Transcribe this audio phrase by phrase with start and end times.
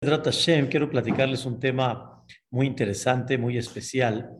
[0.00, 4.30] quiero platicarles un tema muy interesante, muy especial.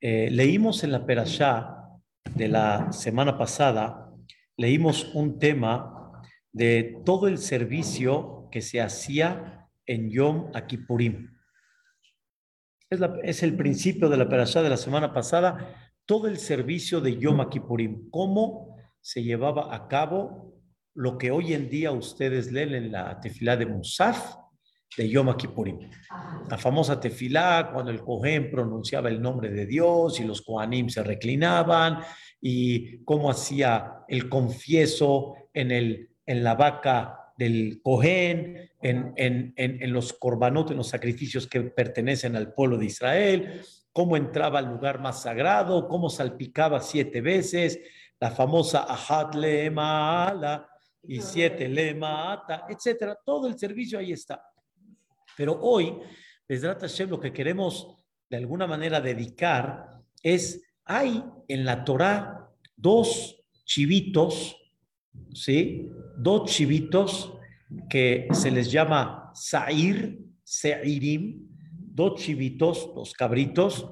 [0.00, 1.76] Eh, leímos en la Perashá
[2.34, 4.10] de la semana pasada,
[4.56, 11.30] leímos un tema de todo el servicio que se hacía en Yom Akipurim.
[12.90, 17.16] Es, es el principio de la Perashá de la semana pasada, todo el servicio de
[17.16, 20.52] Yom Kippurim, cómo se llevaba a cabo
[20.94, 24.43] lo que hoy en día ustedes leen en la tefilá de Musaf,
[24.96, 25.78] de Yom Kippurim.
[26.48, 31.02] La famosa tefilá, cuando el Cohen pronunciaba el nombre de Dios y los Kohanim se
[31.02, 31.98] reclinaban,
[32.40, 39.92] y cómo hacía el confieso en, el, en la vaca del Cohen, en, en, en,
[39.92, 45.00] los korbanot, en los sacrificios que pertenecen al pueblo de Israel, cómo entraba al lugar
[45.00, 47.80] más sagrado, cómo salpicaba siete veces,
[48.20, 49.72] la famosa Ahad le
[51.06, 53.18] y siete le mata, etcétera.
[53.24, 54.42] Todo el servicio ahí está.
[55.36, 55.94] Pero hoy,
[56.48, 57.96] desde Hashem, lo que queremos
[58.30, 64.56] de alguna manera dedicar es, hay en la Torah dos chivitos,
[65.32, 65.88] ¿sí?
[66.16, 67.32] Dos chivitos
[67.88, 71.48] que se les llama Sair, Seirim,
[71.94, 73.90] dos chivitos, dos cabritos,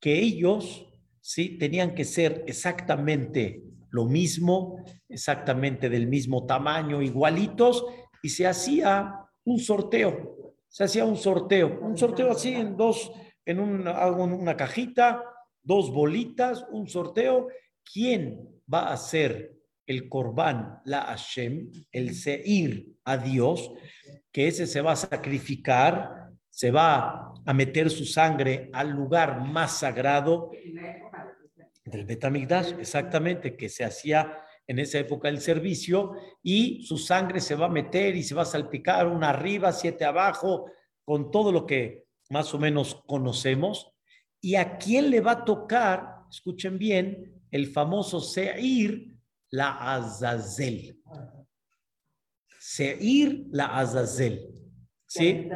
[0.00, 0.86] que ellos,
[1.20, 1.58] ¿sí?
[1.58, 7.84] Tenían que ser exactamente lo mismo, exactamente del mismo tamaño, igualitos,
[8.22, 9.14] y se hacía
[9.44, 10.35] un sorteo
[10.76, 13.10] se hacía un sorteo, un sorteo así en dos,
[13.46, 15.24] en una, una cajita,
[15.62, 17.48] dos bolitas, un sorteo.
[17.82, 19.54] ¿Quién va a ser
[19.86, 23.72] el Corbán, la Hashem, el Seir a Dios?
[24.30, 29.78] Que ese se va a sacrificar, se va a meter su sangre al lugar más
[29.78, 30.50] sagrado
[31.86, 37.54] del Betamigdash, exactamente, que se hacía en esa época el servicio, y su sangre se
[37.54, 40.70] va a meter y se va a salpicar una arriba, siete abajo,
[41.04, 43.92] con todo lo que más o menos conocemos.
[44.40, 49.16] ¿Y a quién le va a tocar, escuchen bien, el famoso Seir
[49.50, 51.00] la Azazel?
[52.58, 54.52] Seir la Azazel.
[55.08, 55.48] ¿Sí?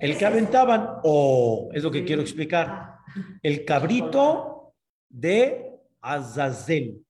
[0.00, 2.96] El que aventaban, o es lo que quiero explicar,
[3.42, 4.74] el cabrito
[5.10, 7.03] de Azazel.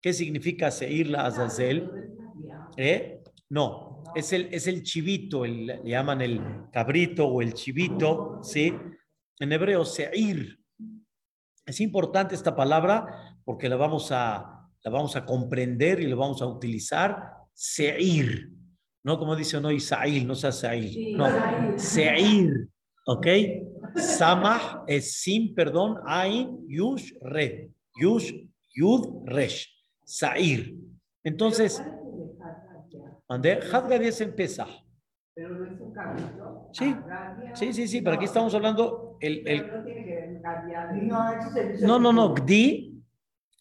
[0.00, 1.90] ¿Qué significa Seir Azazel?
[2.76, 3.22] ¿Eh?
[3.50, 6.40] No, es el, es el chivito, le llaman el
[6.72, 8.72] cabrito o el chivito, ¿sí?
[9.38, 10.58] En hebreo, Seir.
[11.66, 16.40] Es importante esta palabra porque la vamos a, la vamos a comprender y la vamos
[16.40, 17.32] a utilizar.
[17.52, 18.50] Seir.
[19.02, 21.16] No como dice no Isail, no sea Seir.
[21.16, 21.26] No,
[21.76, 22.68] Seir.
[23.06, 23.26] ¿Ok?
[23.96, 27.70] Samah es sin, perdón, Ain, Yush, Re.
[28.00, 28.32] Yush,
[28.72, 29.79] Yud, Resh.
[30.10, 30.74] Sair.
[31.22, 31.80] Entonces,
[33.28, 33.60] ¿dónde?
[33.72, 34.68] Hadgadi es en Pesach.
[35.34, 36.68] Pero no es un cabrito.
[36.72, 36.94] Sí,
[37.54, 39.46] sí, sí, sí, pero aquí estamos hablando el...
[39.46, 39.66] el...
[41.82, 43.00] No, no, no, Gdi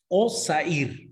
[0.07, 1.11] o Sair.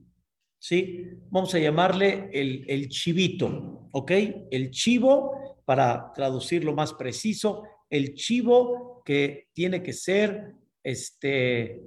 [0.60, 1.08] ¿Sí?
[1.30, 4.12] Vamos a llamarle el, el chivito, ¿ok?
[4.50, 11.80] El chivo, para traducirlo más preciso, el chivo que tiene que ser este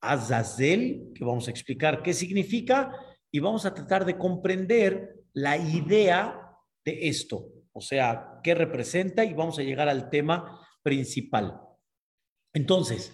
[0.00, 2.92] Azazel, que vamos a explicar qué significa,
[3.30, 9.34] y vamos a tratar de comprender la idea de esto, o sea, qué representa, y
[9.34, 11.60] vamos a llegar al tema principal.
[12.52, 13.12] Entonces,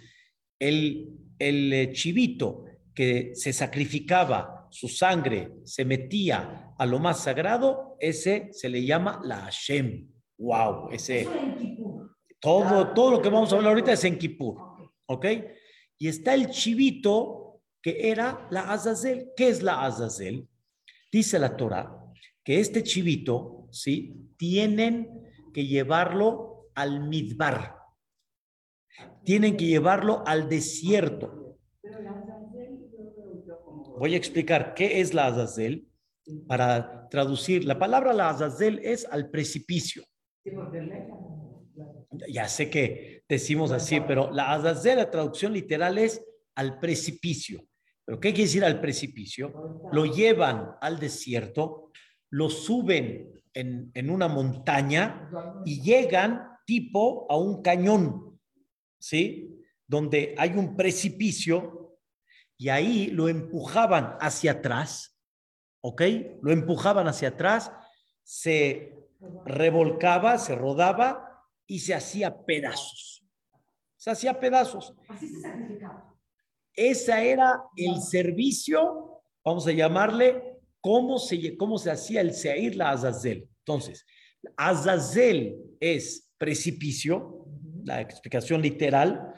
[0.59, 2.65] el, el eh, chivito
[2.95, 9.21] que se sacrificaba, su sangre se metía a lo más sagrado, ese se le llama
[9.25, 10.09] la Hashem.
[10.39, 11.29] Wow, ese.
[12.41, 14.57] Todo, todo lo que vamos a hablar ahorita es en Kippur.
[15.07, 15.27] ¿Ok?
[15.99, 19.31] Y está el chivito que era la Azazel.
[19.37, 20.49] ¿Qué es la Azazel?
[21.11, 22.07] Dice la Torah
[22.47, 24.15] que este chivito, ¿sí?
[24.37, 27.75] Tienen que llevarlo al Midbar.
[29.25, 31.59] Tienen que llevarlo al desierto.
[33.99, 35.89] Voy a explicar qué es la Azazel
[36.47, 37.65] para traducir.
[37.65, 40.05] La palabra la Azazel es al precipicio.
[42.29, 46.25] Ya sé que decimos así, pero la Azazel, la traducción literal es
[46.55, 47.67] al precipicio.
[48.05, 49.81] ¿Pero qué quiere decir al precipicio?
[49.93, 51.91] Lo llevan al desierto,
[52.31, 55.29] lo suben en, en una montaña
[55.65, 58.39] y llegan tipo a un cañón,
[58.99, 59.61] ¿sí?
[59.87, 61.99] Donde hay un precipicio
[62.57, 65.19] y ahí lo empujaban hacia atrás,
[65.81, 66.03] ¿ok?
[66.43, 67.73] Lo empujaban hacia atrás,
[68.23, 68.95] se
[69.45, 71.36] revolcaba, se rodaba
[71.67, 73.25] y se hacía pedazos.
[73.97, 74.95] Se hacía pedazos.
[75.09, 76.15] Así se sacrificaba.
[76.73, 82.91] Ese era el servicio, vamos a llamarle, cómo se, cómo se hacía el Seir la
[82.91, 83.49] Azazel.
[83.61, 84.05] Entonces,
[84.57, 87.47] Azazel es precipicio,
[87.83, 89.35] la explicación literal,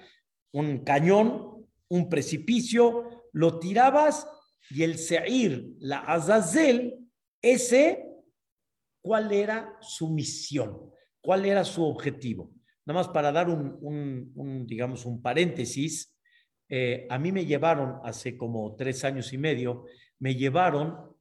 [0.52, 4.26] un cañón, un precipicio, lo tirabas
[4.70, 6.98] y el Seir, la Azazel,
[7.40, 8.04] ese,
[9.00, 10.90] ¿cuál era su misión?
[11.20, 12.52] ¿Cuál era su objetivo?
[12.86, 16.16] Nada más para dar un, digamos, un paréntesis,
[16.68, 19.84] eh, a mí me llevaron hace como tres años y medio,
[20.18, 21.14] me llevaron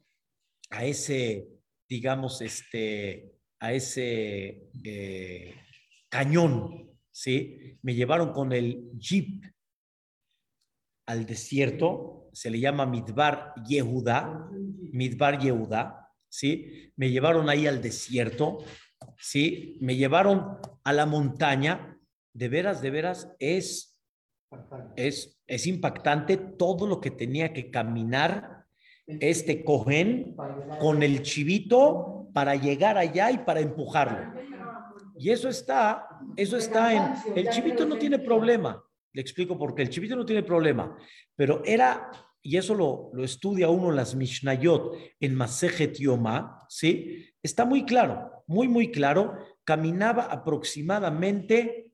[0.70, 1.48] a ese,
[1.88, 5.56] digamos, este, a ese eh,
[6.10, 7.78] cañón, ¿sí?
[7.82, 9.44] Me llevaron con el jeep
[11.06, 14.50] al desierto, se le llama Midbar Yehuda,
[14.92, 16.92] Midbar Yehuda, ¿sí?
[16.98, 18.60] Me llevaron ahí al desierto,
[19.18, 19.78] ¿sí?
[19.82, 22.00] Me llevaron a la montaña,
[22.34, 24.00] de veras, de veras, es,
[24.96, 28.66] es, es impactante todo lo que tenía que caminar
[29.08, 30.36] este cogen
[30.80, 34.34] con el chivito para llegar allá y para empujarlo.
[35.18, 38.84] Y eso está, eso está en, el chivito no tiene problema.
[39.14, 39.82] Le explico por qué.
[39.82, 40.96] El chivito no tiene problema,
[41.36, 42.12] pero era,
[42.42, 47.26] y eso lo, lo estudia uno en las Mishnayot, en Masejet Yoma, ¿sí?
[47.42, 49.38] Está muy claro, muy, muy claro.
[49.64, 51.92] Caminaba aproximadamente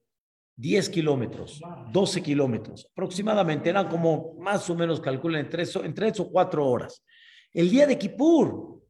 [0.56, 1.62] 10 kilómetros,
[1.92, 7.04] 12 kilómetros, aproximadamente, eran como más o menos, calculen, en tres, o cuatro horas.
[7.52, 8.82] El día de Kippur,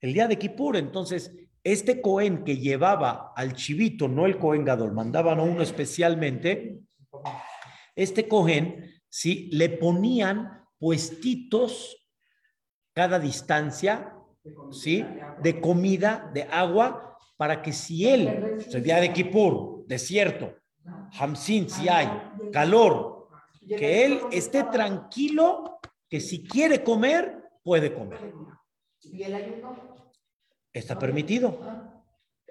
[0.00, 1.34] el día de Kippur, entonces,
[1.64, 6.80] este Cohen que llevaba al chivito, no el Cohen Gadol, mandaban a uno especialmente,
[7.96, 9.48] este Cohen, ¿sí?
[9.52, 12.08] Le ponían puestitos
[12.94, 14.14] cada distancia,
[14.70, 15.04] ¿sí?
[15.42, 20.54] De comida, de agua, para que si él, el día de Kippur, desierto,
[21.18, 22.08] Hamsin, si hay
[22.52, 23.28] calor,
[23.66, 28.32] que él esté tranquilo, que si quiere comer, puede comer.
[30.72, 31.60] Está permitido.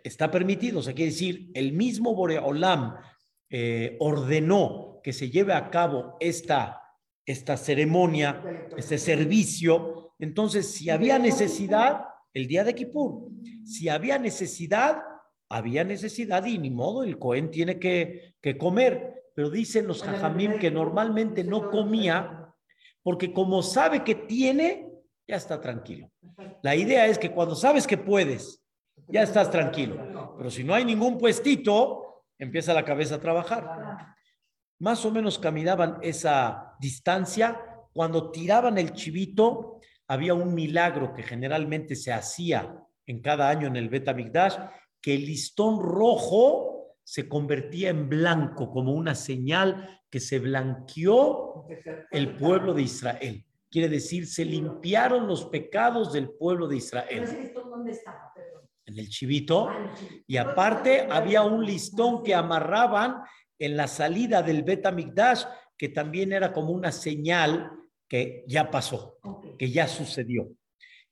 [0.04, 0.80] Está permitido.
[0.80, 2.96] O sea, quiere decir, el mismo Boreolam
[3.50, 6.82] eh, ordenó que se lleve a cabo esta,
[7.26, 8.42] esta ceremonia,
[8.78, 10.07] este servicio.
[10.20, 13.30] Entonces, si había necesidad, el día de Kippur,
[13.64, 15.04] si había necesidad,
[15.50, 19.26] había necesidad y ni modo, el Cohen tiene que, comer.
[19.36, 22.48] Pero dicen los jajamim que normalmente no comía
[23.08, 24.92] porque como sabe que tiene,
[25.26, 26.12] ya está tranquilo.
[26.62, 28.62] La idea es que cuando sabes que puedes,
[29.08, 30.36] ya estás tranquilo.
[30.38, 34.14] Pero si no hay ningún puestito, empieza la cabeza a trabajar.
[34.80, 37.58] Más o menos caminaban esa distancia.
[37.94, 43.76] Cuando tiraban el chivito, había un milagro que generalmente se hacía en cada año en
[43.76, 44.58] el Betamigdash,
[45.02, 51.66] que el listón rojo se convertía en blanco como una señal que se blanqueó
[52.12, 53.46] el pueblo de Israel.
[53.70, 57.54] Quiere decir, se limpiaron los pecados del pueblo de Israel.
[57.54, 58.34] ¿Dónde estaba?
[58.86, 59.70] En el chivito.
[60.26, 63.22] Y aparte había un listón que amarraban
[63.60, 65.44] en la salida del Betamigdash,
[65.78, 67.72] que también era como una señal
[68.08, 69.18] que ya pasó,
[69.58, 70.50] que ya sucedió.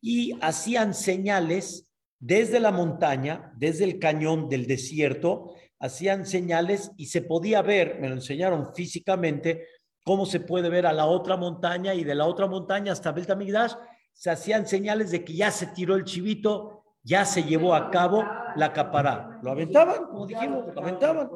[0.02, 7.22] Y hacían señales desde la montaña, desde el cañón del desierto, hacían señales y se
[7.22, 9.68] podía ver, me lo enseñaron físicamente,
[10.04, 13.74] cómo se puede ver a la otra montaña y de la otra montaña hasta Beltamigdash,
[14.14, 18.24] se hacían señales de que ya se tiró el chivito, ya se llevó a cabo
[18.56, 19.40] la capará.
[19.44, 21.30] Lo aventaban, como dijimos, lo aventaban.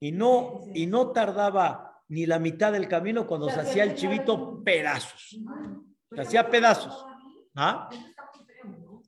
[0.00, 4.62] Y no, y no tardaba ni la mitad del camino cuando se hacía el chivito
[4.62, 5.38] pedazos.
[6.12, 7.04] Se hacía pedazos.
[7.54, 7.88] ¿Ah?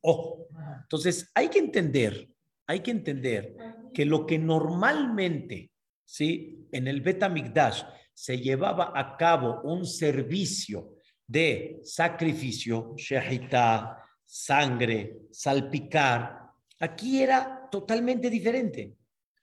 [0.02, 0.46] Ojo.
[0.82, 2.28] Entonces, hay que entender,
[2.66, 3.54] hay que entender
[3.92, 5.70] que lo que normalmente,
[6.04, 6.66] ¿sí?
[6.72, 7.82] En el Betamigdash
[8.14, 16.50] se llevaba a cabo un servicio de sacrificio, shahita, sangre, salpicar,
[16.80, 18.96] aquí era totalmente diferente.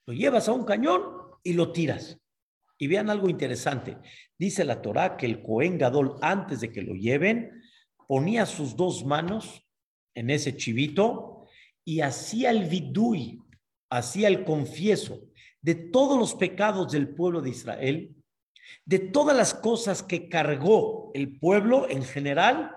[0.06, 1.04] Lo llevas a un cañón
[1.44, 2.20] y lo tiras.
[2.78, 3.98] Y vean algo interesante.
[4.38, 7.62] Dice la Torá que el Cohen Gadol, antes de que lo lleven,
[8.08, 9.66] ponía sus dos manos
[10.14, 11.48] en ese chivito
[11.84, 13.40] y hacía el vidui,
[13.90, 15.22] hacía el confieso
[15.62, 18.16] de todos los pecados del pueblo de Israel,
[18.86, 22.72] de todas las cosas que cargó el pueblo en general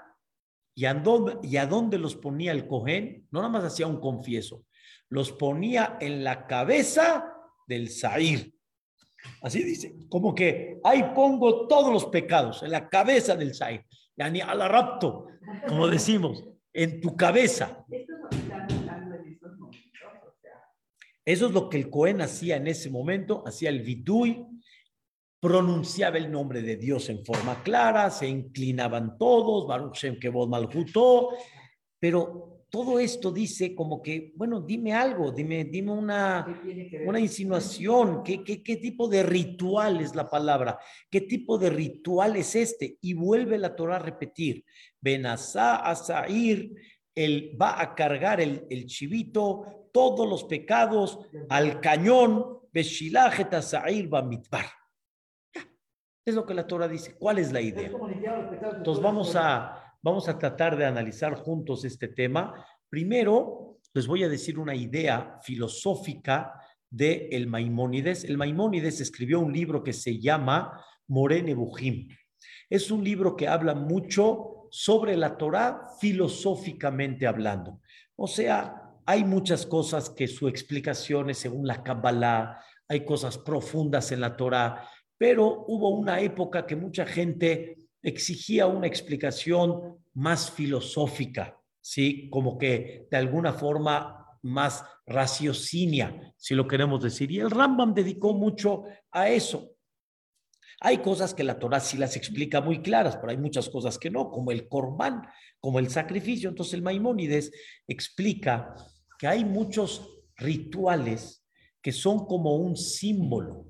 [0.74, 4.64] y y a dónde los ponía el Cohen, no nada más hacía un confieso,
[5.08, 7.34] los ponía en la cabeza
[7.66, 8.54] del Zahir.
[9.42, 13.84] Así dice, como que ahí pongo todos los pecados en la cabeza del Zahir,
[14.16, 15.26] yani al rapto,
[15.66, 17.84] como decimos en tu cabeza.
[21.24, 24.46] Eso es lo que el Cohen hacía en ese momento, hacía el vidui,
[25.40, 31.30] pronunciaba el nombre de Dios en forma clara, se inclinaban todos, Baruch Shem Kevod Malhutó,
[32.00, 36.60] pero todo esto dice como que, bueno, dime algo, dime, dime una,
[37.06, 40.78] una insinuación, ¿Qué, qué, qué tipo de ritual es la palabra?
[41.10, 42.98] ¿Qué tipo de ritual es este?
[43.00, 44.64] Y vuelve la Torah a repetir,
[45.00, 46.74] Benazá a Sair,
[47.14, 54.22] él va a cargar el, el chivito, todos los pecados al cañón, Beshilajet Sair va
[54.22, 54.66] mitbar.
[56.24, 57.14] Es lo que la Torah dice.
[57.14, 57.90] ¿Cuál es la idea?
[58.76, 62.64] Entonces vamos a Vamos a tratar de analizar juntos este tema.
[62.88, 66.52] Primero, les voy a decir una idea filosófica
[66.88, 68.22] de el Maimónides.
[68.22, 72.08] El Maimónides escribió un libro que se llama Morene Bujim.
[72.70, 77.80] Es un libro que habla mucho sobre la Torah filosóficamente hablando.
[78.14, 84.12] O sea, hay muchas cosas que su explicación es según la Kabbalah, hay cosas profundas
[84.12, 91.58] en la Torah, pero hubo una época que mucha gente exigía una explicación más filosófica,
[91.80, 92.28] ¿sí?
[92.30, 97.30] Como que de alguna forma más raciocinia, si lo queremos decir.
[97.30, 99.72] Y el Rambam dedicó mucho a eso.
[100.80, 104.10] Hay cosas que la Torah sí las explica muy claras, pero hay muchas cosas que
[104.10, 105.22] no, como el corbán,
[105.58, 106.48] como el sacrificio.
[106.48, 107.50] Entonces el Maimónides
[107.88, 108.74] explica
[109.18, 111.44] que hay muchos rituales
[111.82, 113.66] que son como un símbolo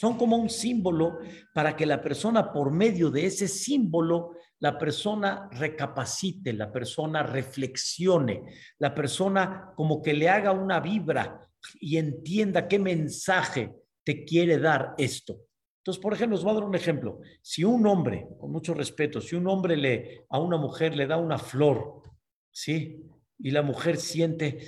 [0.00, 1.18] son como un símbolo
[1.52, 4.30] para que la persona, por medio de ese símbolo,
[4.60, 8.44] la persona recapacite, la persona reflexione,
[8.78, 11.46] la persona como que le haga una vibra
[11.82, 15.42] y entienda qué mensaje te quiere dar esto.
[15.80, 17.20] Entonces, por ejemplo, os voy a dar un ejemplo.
[17.42, 21.18] Si un hombre, con mucho respeto, si un hombre le a una mujer le da
[21.18, 22.04] una flor,
[22.50, 23.04] ¿sí?
[23.38, 24.60] Y la mujer siente,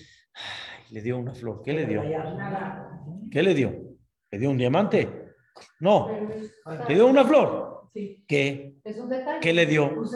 [0.90, 1.62] le dio una flor.
[1.64, 2.02] ¿Qué le dio?
[3.30, 3.96] ¿Qué le dio?
[4.30, 5.21] ¿Le dio un diamante?
[5.80, 6.08] No,
[6.88, 7.90] le dio una flor.
[8.26, 8.76] ¿Qué?
[9.40, 9.94] ¿Qué le dio?
[9.94, 10.10] Pues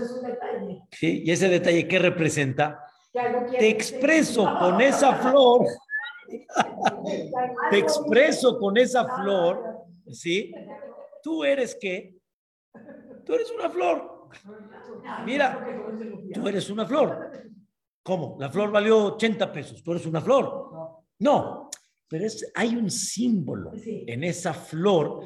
[0.92, 2.82] sí, y ese detalle, ¿qué representa?
[3.58, 5.66] Te expreso con esa flor,
[7.70, 10.54] te expreso con esa flor, ¿sí?
[11.22, 12.14] ¿Tú eres qué?
[13.24, 14.28] Tú eres una flor.
[15.24, 15.66] Mira,
[16.32, 17.32] tú eres una flor.
[18.02, 18.36] ¿Cómo?
[18.38, 21.02] La flor valió 80 pesos, tú eres una flor.
[21.18, 21.65] No,
[22.08, 25.24] pero es, hay un símbolo en esa flor,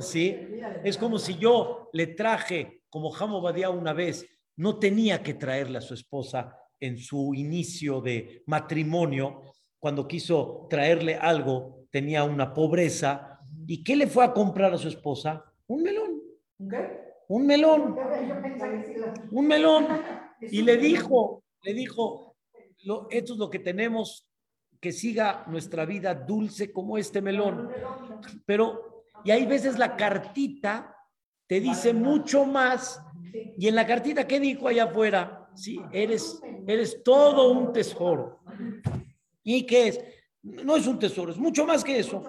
[0.00, 0.36] ¿sí?
[0.84, 5.78] Es como si yo le traje, como Jamo Badía una vez, no tenía que traerle
[5.78, 9.42] a su esposa en su inicio de matrimonio,
[9.78, 13.40] cuando quiso traerle algo, tenía una pobreza.
[13.66, 15.44] ¿Y qué le fue a comprar a su esposa?
[15.66, 16.22] Un melón.
[17.28, 17.96] Un melón.
[19.30, 19.86] Un melón.
[20.40, 22.36] Y le dijo, le dijo,
[22.84, 24.27] lo, esto es lo que tenemos,
[24.80, 27.70] que siga nuestra vida dulce como este melón.
[28.46, 30.94] Pero, y hay veces la cartita
[31.46, 33.02] te dice mucho más.
[33.56, 35.50] Y en la cartita, ¿qué dijo allá afuera?
[35.54, 38.40] Sí, eres, eres todo un tesoro.
[39.42, 40.00] ¿Y qué es?
[40.42, 42.22] No es un tesoro, es mucho más que eso.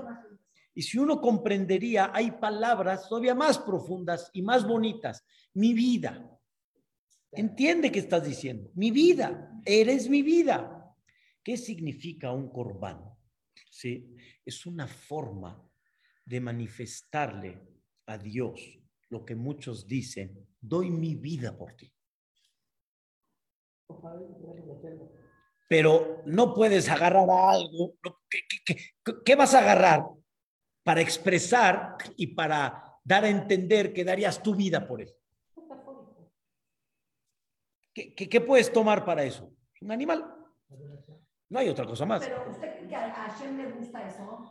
[0.74, 5.26] Y si uno comprendería, hay palabras todavía más profundas y más bonitas.
[5.54, 6.26] Mi vida.
[7.32, 8.72] Entiende qué estás diciendo.
[8.74, 9.52] Mi vida.
[9.66, 10.79] Eres mi vida.
[11.50, 13.12] ¿Qué significa un corbán?
[13.72, 14.16] ¿Sí?
[14.46, 15.68] Es una forma
[16.24, 17.60] de manifestarle
[18.06, 18.80] a Dios
[19.10, 21.92] lo que muchos dicen, doy mi vida por ti.
[25.68, 27.96] Pero no puedes agarrar algo.
[29.26, 30.06] ¿Qué, vas a agarrar
[30.84, 35.12] para expresar y para dar a entender que darías tu vida por él?
[37.92, 39.52] ¿Qué, qué puedes tomar para eso?
[39.82, 40.39] Un animal.
[41.50, 42.28] No hay otra cosa más.
[42.28, 44.46] Pero usted que a Hashem le gusta eso.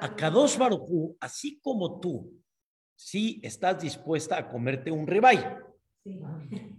[0.00, 2.42] A Kadosh Baruchu, así como tú,
[2.96, 5.38] sí estás dispuesta a comerte un ribay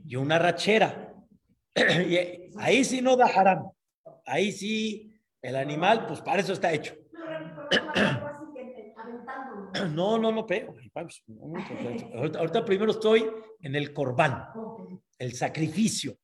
[0.06, 1.14] y una rachera.
[2.58, 3.72] ahí sí no da haram.
[4.26, 6.96] Ahí sí, el animal, pues para eso está hecho.
[9.92, 10.74] No, no, no, pero
[12.16, 13.30] ahorita, ahorita primero estoy
[13.60, 14.46] en el corbán,
[15.18, 16.18] el sacrificio,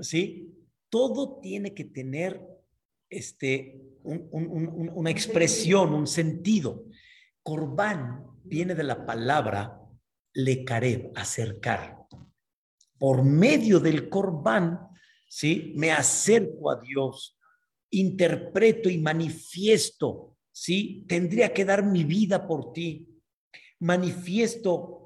[0.00, 0.52] ¿sí?
[0.88, 2.53] Todo tiene que tener
[3.08, 6.84] este, una expresión, un sentido.
[7.42, 9.80] Corbán viene de la palabra
[10.32, 12.06] lecareb, acercar.
[12.98, 14.88] Por medio del corbán,
[15.28, 15.72] ¿sí?
[15.76, 17.38] Me acerco a Dios,
[17.90, 21.04] interpreto y manifiesto, ¿sí?
[21.08, 23.08] Tendría que dar mi vida por ti.
[23.80, 25.04] Manifiesto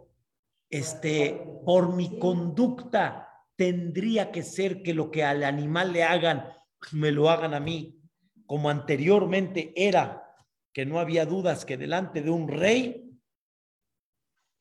[0.71, 6.45] este por mi conducta tendría que ser que lo que al animal le hagan
[6.93, 8.01] me lo hagan a mí
[8.47, 10.25] como anteriormente era,
[10.73, 13.21] que no había dudas que delante de un rey,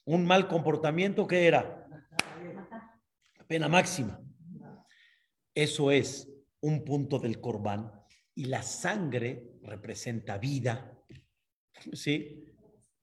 [0.06, 1.78] un mal comportamiento que era
[3.48, 4.20] pena máxima.
[5.56, 6.30] Eso es
[6.62, 7.92] un punto del corbán
[8.36, 10.94] y la sangre representa vida,
[11.94, 12.44] ¿sí?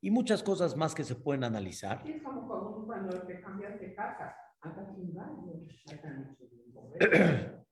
[0.01, 2.09] Y muchas cosas más que se pueden analizar.
[2.09, 5.67] Es como cuando te cambias de casa, andas sin baño,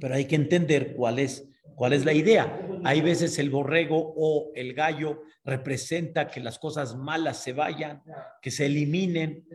[0.00, 2.60] Pero hay que entender cuál es, cuál es la idea.
[2.84, 8.02] Hay veces el borrego o el gallo representa que las cosas malas se vayan,
[8.42, 9.46] que se eliminen.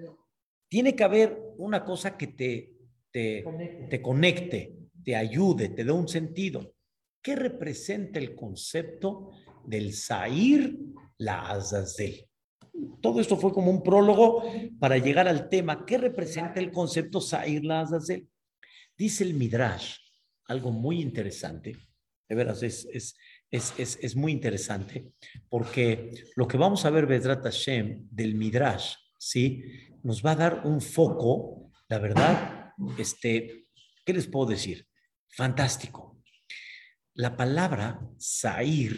[0.68, 2.74] Tiene que haber una cosa que te,
[3.12, 3.46] te,
[3.90, 6.74] te conecte, te ayude, te dé un sentido.
[7.22, 9.32] ¿Qué representa el concepto
[9.66, 10.78] del Sair
[11.18, 12.28] la Azazel?
[13.02, 14.44] Todo esto fue como un prólogo
[14.80, 15.86] para llegar al tema.
[15.86, 18.28] ¿Qué representa el concepto Sair la Azazel?
[18.98, 19.98] Dice el Midrash,
[20.48, 21.78] algo muy interesante,
[22.28, 23.16] de veras es, es,
[23.52, 25.12] es, es, muy interesante,
[25.50, 29.64] porque lo que vamos a ver, Bedrat Hashem, del Midrash, ¿sí?
[30.04, 33.68] Nos va a dar un foco, la verdad, este,
[34.06, 34.88] ¿qué les puedo decir?
[35.30, 36.22] Fantástico.
[37.14, 38.98] La palabra Sair,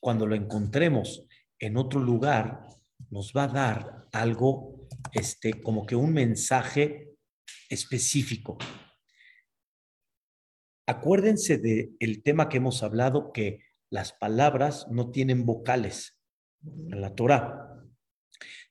[0.00, 1.26] cuando lo encontremos
[1.58, 2.66] en otro lugar,
[3.10, 7.12] nos va a dar algo, este, como que un mensaje
[7.68, 8.58] específico.
[10.86, 13.60] Acuérdense del el tema que hemos hablado, que
[13.90, 16.18] las palabras no tienen vocales
[16.64, 17.84] en la Torah,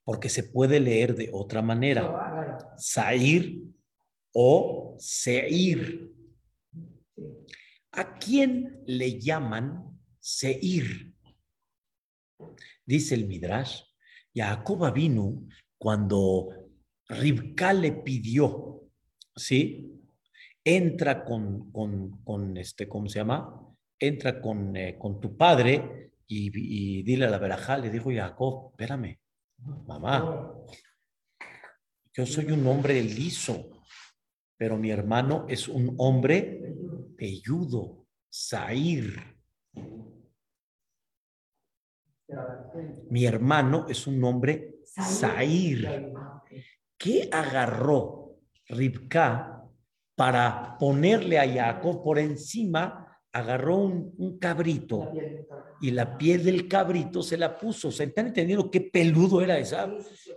[0.03, 2.57] porque se puede leer de otra manera.
[2.77, 3.61] Sair
[4.33, 6.11] o Seir.
[7.91, 11.13] ¿A quién le llaman Seir?
[12.85, 13.83] Dice el Midrash,
[14.33, 16.49] Jacob vino cuando
[17.07, 18.89] Ribka le pidió,
[19.35, 19.90] ¿sí?
[20.63, 23.67] Entra con, con, con, este, ¿cómo se llama?
[23.99, 29.19] Entra con, eh, con tu padre y, dile a la verajá, le dijo Jacob, espérame,
[29.85, 30.53] mamá,
[32.13, 33.83] yo soy un hombre liso,
[34.57, 36.75] pero mi hermano es un hombre
[37.17, 39.37] pelludo, Zair.
[43.09, 46.13] Mi hermano es un hombre Zair.
[46.97, 49.60] ¿Qué agarró Ribka
[50.21, 55.11] para ponerle a Jacob por encima, agarró un, cabrito
[55.81, 57.91] y la piel del cabrito se la puso.
[57.91, 59.91] ¿Se están entendiendo qué peludo era esa?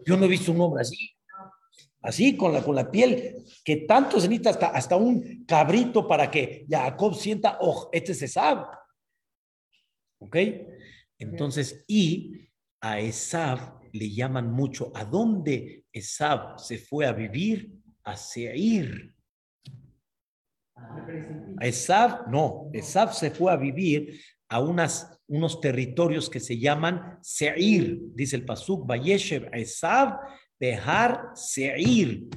[0.06, 1.10] Yo no he visto un hombre así.
[2.00, 6.30] Así, con la, con la piel, que tanto se necesita hasta, hasta un cabrito para
[6.30, 8.62] que Jacob sienta, oh, este se sabe.
[10.18, 10.36] ¿Ok?
[11.18, 12.48] Entonces, y
[12.80, 14.92] a Esav le llaman mucho.
[14.94, 17.70] ¿A dónde Esav se fue a vivir?
[18.02, 19.13] A Seir.
[21.60, 27.98] Esav, no, Esav se fue a vivir a unas, unos territorios que se llaman Seir,
[28.14, 30.18] dice el Pasuk, Vayeshev Esav,
[30.58, 32.28] Behar Seir.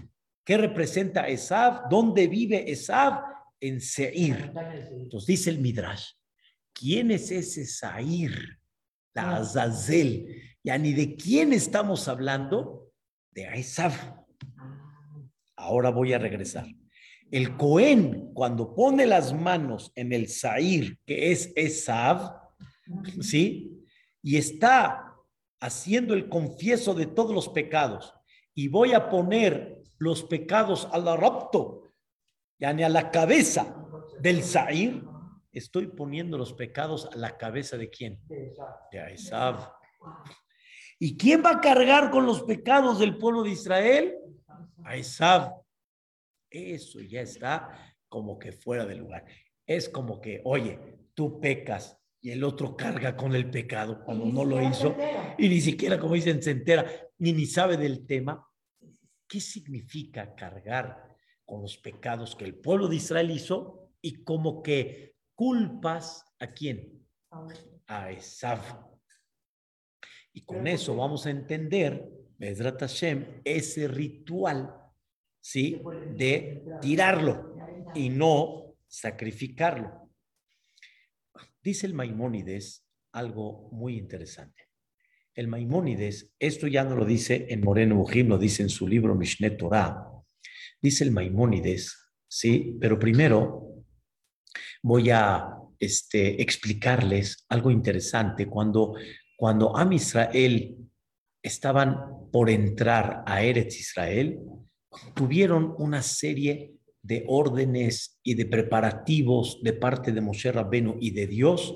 [0.46, 1.90] ¿Qué representa Esav?
[1.90, 3.22] ¿Dónde vive Esav?
[3.60, 4.54] En Seir.
[4.92, 6.12] Entonces dice el Midrash,
[6.74, 8.60] ¿quién es ese Seir?
[9.14, 9.38] La ah.
[9.38, 10.44] Azazel.
[10.64, 12.92] Ya ni de quién estamos hablando,
[13.32, 13.94] de Esav.
[14.58, 14.86] Ah.
[15.56, 16.68] Ahora voy a regresar.
[17.32, 22.40] El Cohen, cuando pone las manos en el Sair, que es Esav,
[23.22, 23.84] ¿sí?
[24.22, 25.16] Y está
[25.60, 28.14] haciendo el confieso de todos los pecados,
[28.54, 31.92] y voy a poner los pecados al rapto,
[32.60, 33.76] ya ni a la cabeza
[34.20, 35.04] del Sair,
[35.52, 38.20] estoy poniendo los pecados a la cabeza de quién?
[38.28, 39.74] De Esav.
[41.00, 44.16] ¿Y quién va a cargar con los pecados del pueblo de Israel?
[44.84, 45.67] A Esav.
[46.50, 49.26] Eso ya está como que fuera de lugar.
[49.66, 50.80] Es como que, oye,
[51.14, 54.96] tú pecas y el otro carga con el pecado cuando no lo hizo
[55.38, 56.86] y ni siquiera, como dicen, se entera
[57.18, 58.46] ni ni sabe del tema.
[59.28, 65.16] ¿Qué significa cargar con los pecados que el pueblo de Israel hizo y como que
[65.36, 67.06] culpas a quién?
[67.88, 68.62] A Esav.
[70.34, 74.87] Y con eso vamos a entender, Hashem, ese ritual
[75.48, 75.82] ¿sí?
[76.18, 77.56] De tirarlo
[77.96, 80.12] y no sacrificarlo.
[81.64, 84.64] Dice el Maimónides algo muy interesante.
[85.34, 89.16] El Maimónides, esto ya no lo dice en Moreno Ujim, lo dice en su libro
[89.16, 90.06] Mishneh Torah.
[90.82, 92.76] Dice el Maimónides, ¿sí?
[92.82, 93.86] Pero primero
[94.84, 95.48] voy a
[95.80, 98.48] este, explicarles algo interesante.
[98.48, 98.96] Cuando,
[99.38, 100.76] cuando Am Israel
[101.42, 104.40] estaban por entrar a Eretz Israel,
[105.14, 111.28] tuvieron una serie de órdenes y de preparativos de parte de Moshe Rabbenu y de
[111.28, 111.74] Dios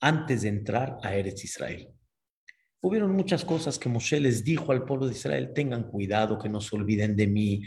[0.00, 1.88] antes de entrar a Eretz Israel.
[2.80, 6.60] Hubieron muchas cosas que Moshe les dijo al pueblo de Israel, tengan cuidado, que no
[6.60, 7.62] se olviden de mí,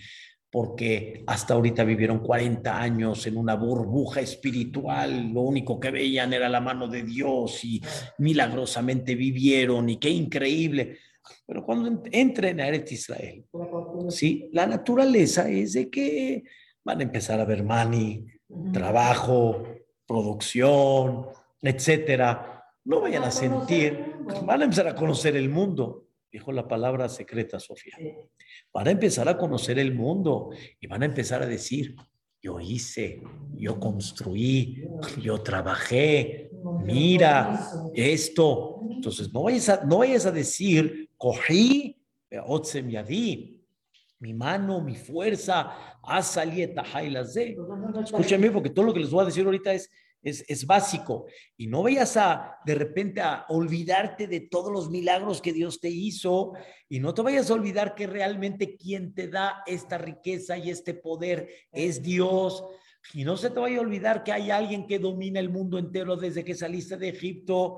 [0.50, 6.48] porque hasta ahorita vivieron 40 años en una burbuja espiritual, lo único que veían era
[6.48, 7.82] la mano de Dios y
[8.20, 10.98] milagrosamente vivieron y qué increíble.
[11.46, 13.46] Pero cuando entren a Eretz Israel,
[14.10, 14.50] ¿sí?
[14.54, 16.44] la naturaleza es de que
[16.84, 18.26] van a empezar a ver money,
[18.72, 19.64] trabajo,
[20.06, 21.28] producción,
[21.62, 22.64] etcétera.
[22.86, 27.60] No vayan a sentir, van a empezar a conocer el mundo dijo la palabra secreta,
[27.60, 27.98] Sofía.
[28.74, 31.96] Van a empezar a conocer el mundo y van a empezar a decir,
[32.42, 33.22] yo hice,
[33.56, 34.84] yo construí,
[35.22, 36.52] yo trabajé,
[36.84, 38.82] mira esto.
[38.90, 41.98] Entonces, no vayas a, no vayas a decir, cogí,
[44.20, 45.72] mi mano, mi fuerza,
[46.22, 46.82] salido
[48.04, 49.90] Escúchame, porque todo lo que les voy a decir ahorita es,
[50.22, 51.28] es, básico.
[51.56, 55.90] Y no vayas a de repente a olvidarte de todos los milagros que Dios te
[55.90, 56.54] hizo
[56.90, 60.94] y no te vayas a olvidar que realmente quien te da esta riqueza y este
[60.94, 62.64] poder es Dios.
[63.14, 66.18] Y no se te vaya a olvidar que hay alguien que domina el mundo entero
[66.18, 67.78] desde que saliste de Egipto.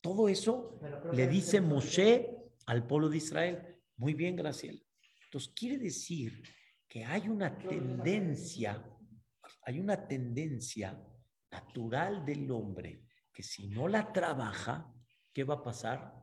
[0.00, 0.78] Todo eso
[1.12, 3.80] le dice Moshe al pueblo de Israel.
[3.96, 4.83] Muy bien, Graciela.
[5.34, 6.44] Entonces, quiere decir
[6.88, 8.80] que hay una tendencia,
[9.62, 10.96] hay una tendencia
[11.50, 14.94] natural del hombre, que si no la trabaja,
[15.32, 16.14] ¿qué va a pasar?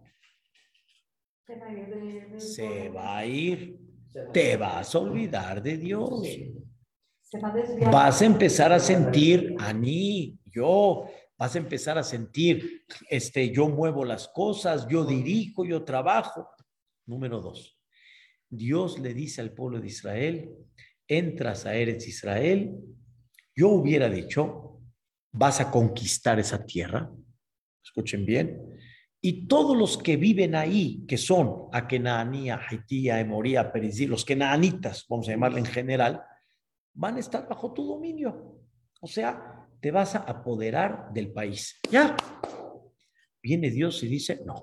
[2.38, 3.82] Se va a ir.
[4.32, 6.26] Te vas a olvidar de Dios.
[7.92, 13.68] Vas a empezar a sentir a mí, yo, vas a empezar a sentir, este, yo
[13.68, 16.48] muevo las cosas, yo dirijo, yo trabajo.
[17.06, 17.81] Número dos,
[18.52, 20.52] Dios le dice al pueblo de Israel,
[21.08, 22.76] entras a Eretz Israel,
[23.56, 24.82] yo hubiera dicho,
[25.32, 27.10] vas a conquistar esa tierra.
[27.82, 28.60] Escuchen bien.
[29.22, 35.30] Y todos los que viven ahí, que son Akenaanía, Haitía, Emoría, Perizí, los Kenaanitas, vamos
[35.30, 36.22] a llamarle en general,
[36.94, 38.60] van a estar bajo tu dominio.
[39.00, 41.80] O sea, te vas a apoderar del país.
[41.90, 42.18] Ya.
[43.42, 44.62] Viene Dios y dice, no.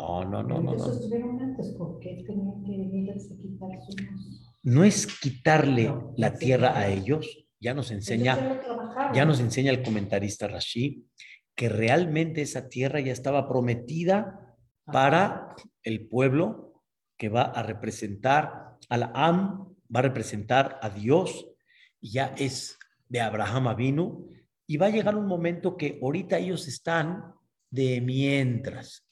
[0.00, 0.76] No, no, no, no.
[4.62, 8.60] No es quitarle la tierra a ellos, ya nos enseña,
[9.14, 11.06] ya nos enseña el comentarista Rashi
[11.54, 16.82] que realmente esa tierra ya estaba prometida para el pueblo
[17.18, 21.46] que va a representar a la Am, va a representar a Dios,
[22.00, 24.32] y ya es de Abraham Avinu,
[24.66, 27.34] y va a llegar un momento que ahorita ellos están
[27.70, 29.06] de mientras.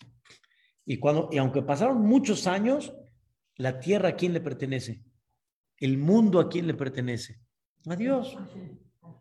[0.90, 2.94] Y, cuando, y aunque pasaron muchos años,
[3.56, 5.04] la tierra a quién le pertenece,
[5.76, 7.42] el mundo a quién le pertenece,
[7.86, 8.38] a Dios.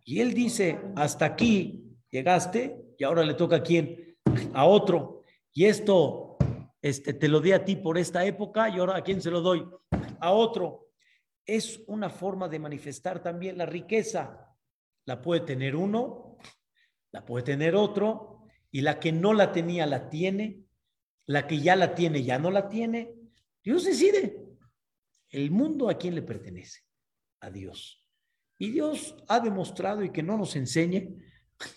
[0.05, 4.15] Y él dice, hasta aquí llegaste y ahora le toca a quién?
[4.53, 5.25] A otro.
[5.51, 6.37] Y esto
[6.81, 9.41] este, te lo di a ti por esta época y ahora a quién se lo
[9.41, 9.67] doy?
[10.21, 10.87] A otro.
[11.45, 14.55] Es una forma de manifestar también la riqueza.
[15.03, 16.37] La puede tener uno,
[17.11, 20.66] la puede tener otro, y la que no la tenía la tiene,
[21.27, 23.13] la que ya la tiene ya no la tiene.
[23.63, 24.37] Dios decide.
[25.29, 26.81] El mundo a quién le pertenece?
[27.41, 28.03] A Dios.
[28.57, 31.15] Y Dios ha demostrado y que no nos enseñe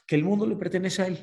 [0.07, 1.19] que el mundo le pertenece a Él.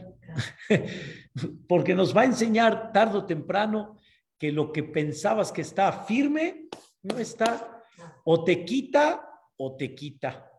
[1.68, 3.98] Porque nos va a enseñar tarde o temprano
[4.38, 6.68] que lo que pensabas que está firme
[7.04, 7.84] no está.
[8.26, 10.52] O te quita o te quita.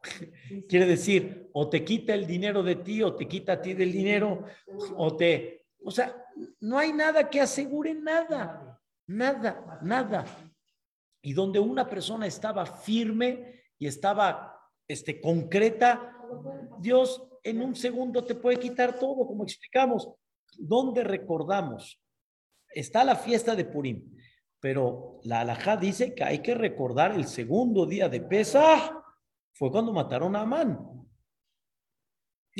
[0.68, 3.92] Quiere decir, o te quita el dinero de ti o te quita a ti del
[3.92, 4.44] dinero
[4.96, 5.57] o te...
[5.84, 6.14] O sea,
[6.60, 8.80] no hay nada que asegure nada.
[9.06, 10.24] Nada, nada.
[11.22, 14.54] Y donde una persona estaba firme y estaba
[14.86, 16.14] este, concreta,
[16.80, 20.08] Dios en un segundo te puede quitar todo, como explicamos.
[20.58, 22.00] ¿Dónde recordamos?
[22.68, 24.14] Está la fiesta de Purim,
[24.60, 28.92] pero la alajá dice que hay que recordar el segundo día de Pesach,
[29.54, 30.78] fue cuando mataron a Amán.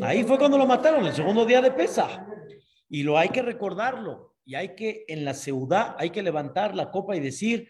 [0.00, 2.20] Ahí fue cuando lo mataron, el segundo día de Pesach.
[2.88, 4.34] Y lo hay que recordarlo.
[4.44, 7.68] Y hay que, en la ciudad, hay que levantar la copa y decir,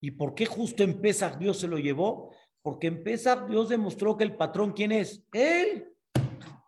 [0.00, 2.34] ¿y por qué justo en Pesach Dios se lo llevó?
[2.62, 5.24] Porque en Dios demostró que el patrón, ¿quién es?
[5.32, 5.92] Él.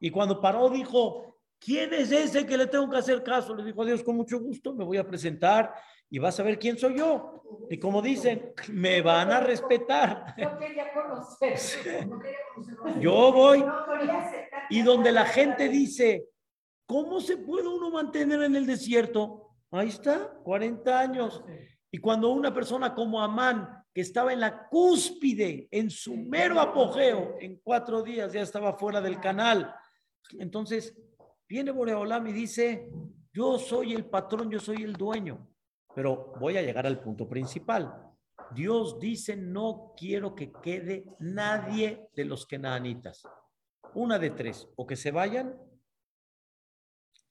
[0.00, 3.54] Y cuando paró dijo, ¿quién es ese que le tengo que hacer caso?
[3.54, 5.74] Le dijo a Dios, con mucho gusto, me voy a presentar
[6.10, 7.42] y vas a ver quién soy yo.
[7.70, 10.34] Y como dicen, me van a respetar.
[10.38, 11.58] No quería conocer.
[13.00, 13.64] Yo voy.
[14.70, 16.28] Y donde la gente dice,
[16.88, 19.50] ¿cómo se puede uno mantener en el desierto?
[19.70, 21.44] Ahí está, 40 años.
[21.90, 27.36] Y cuando una persona como Amán que estaba en la cúspide, en su mero apogeo,
[27.40, 29.74] en cuatro días ya estaba fuera del canal.
[30.38, 30.96] Entonces,
[31.48, 32.90] viene Boreolam y dice,
[33.32, 35.46] yo soy el patrón, yo soy el dueño,
[35.94, 38.04] pero voy a llegar al punto principal.
[38.54, 43.22] Dios dice, no quiero que quede nadie de los kenanitas.
[43.94, 45.54] Una de tres, o que se vayan,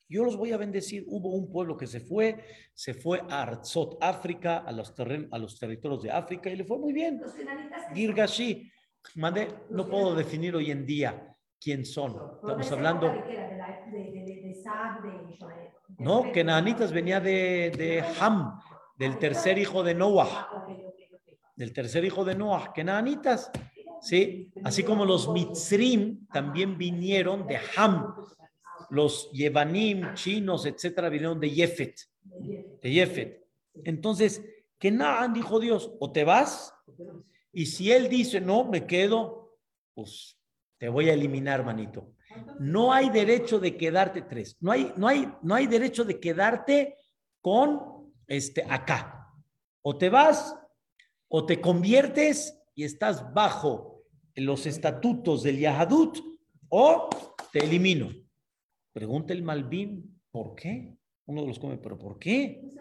[0.10, 1.04] yo los voy a bendecir.
[1.08, 2.44] Hubo un pueblo que se fue,
[2.74, 6.64] se fue a Arzot, África, a los, terren- a los territorios de África y le
[6.66, 7.20] fue muy bien.
[7.20, 8.72] Que Girgashi,
[9.16, 12.16] mandé, no puedo definir hoy en día quién son.
[12.42, 13.36] Estamos hablando, que
[16.00, 16.34] no, Rebeca.
[16.34, 18.60] Kenanitas venía de, de Ham,
[18.98, 20.68] del tercer hijo de Noah, Ah,
[21.56, 23.52] del tercer hijo de Noah, Kenanitas.
[24.02, 24.52] ¿sí?
[24.64, 28.14] Así como los Mitzrim también vinieron de Ham,
[28.90, 31.96] los Yevanim, chinos, etcétera, vinieron de Yefet,
[32.82, 33.46] de Yefet.
[33.84, 34.42] Entonces,
[34.78, 36.74] Kenaan dijo Dios, o te vas,
[37.52, 39.58] y si él dice, no, me quedo,
[39.94, 40.40] pues
[40.78, 42.14] te voy a eliminar, manito.
[42.60, 46.98] No hay derecho de quedarte tres, no hay, no hay, no hay derecho de quedarte
[47.42, 49.34] con este acá.
[49.82, 50.56] O te vas,
[51.28, 54.04] o te conviertes y estás bajo
[54.36, 56.20] los estatutos del Yahadut,
[56.70, 57.10] o
[57.52, 58.12] te elimino.
[58.98, 60.98] Pregunta el Malvin, ¿por qué?
[61.28, 62.58] Uno de los come, pero ¿por qué?
[62.64, 62.76] Pues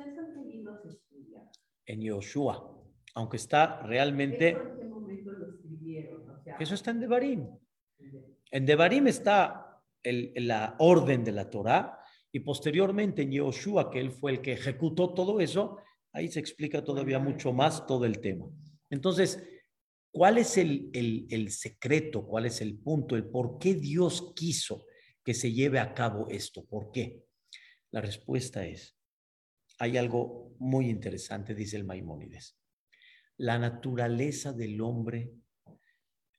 [1.85, 2.75] en Yoshua,
[3.17, 6.31] aunque está realmente, ¿Eso ¿En qué momento lo escribieron?
[6.31, 7.47] O sea, eso está en Devarim.
[8.51, 11.99] En Devarim está el- la orden de la Torah
[12.33, 15.77] y posteriormente en Yoshua, que él fue el que ejecutó todo eso,
[16.15, 18.47] ahí se explica todavía mucho más todo el tema.
[18.89, 19.47] Entonces,
[20.11, 22.27] ¿cuál es el, el- el secreto?
[22.27, 23.17] ¿Cuál es el punto?
[23.17, 24.87] El por qué Dios quiso
[25.27, 26.65] que se lleve a cabo esto.
[26.65, 27.23] ¿Por qué?
[27.91, 28.97] La respuesta es,
[29.79, 32.57] hay algo muy interesante, dice el Maimónides.
[33.37, 35.35] La naturaleza del hombre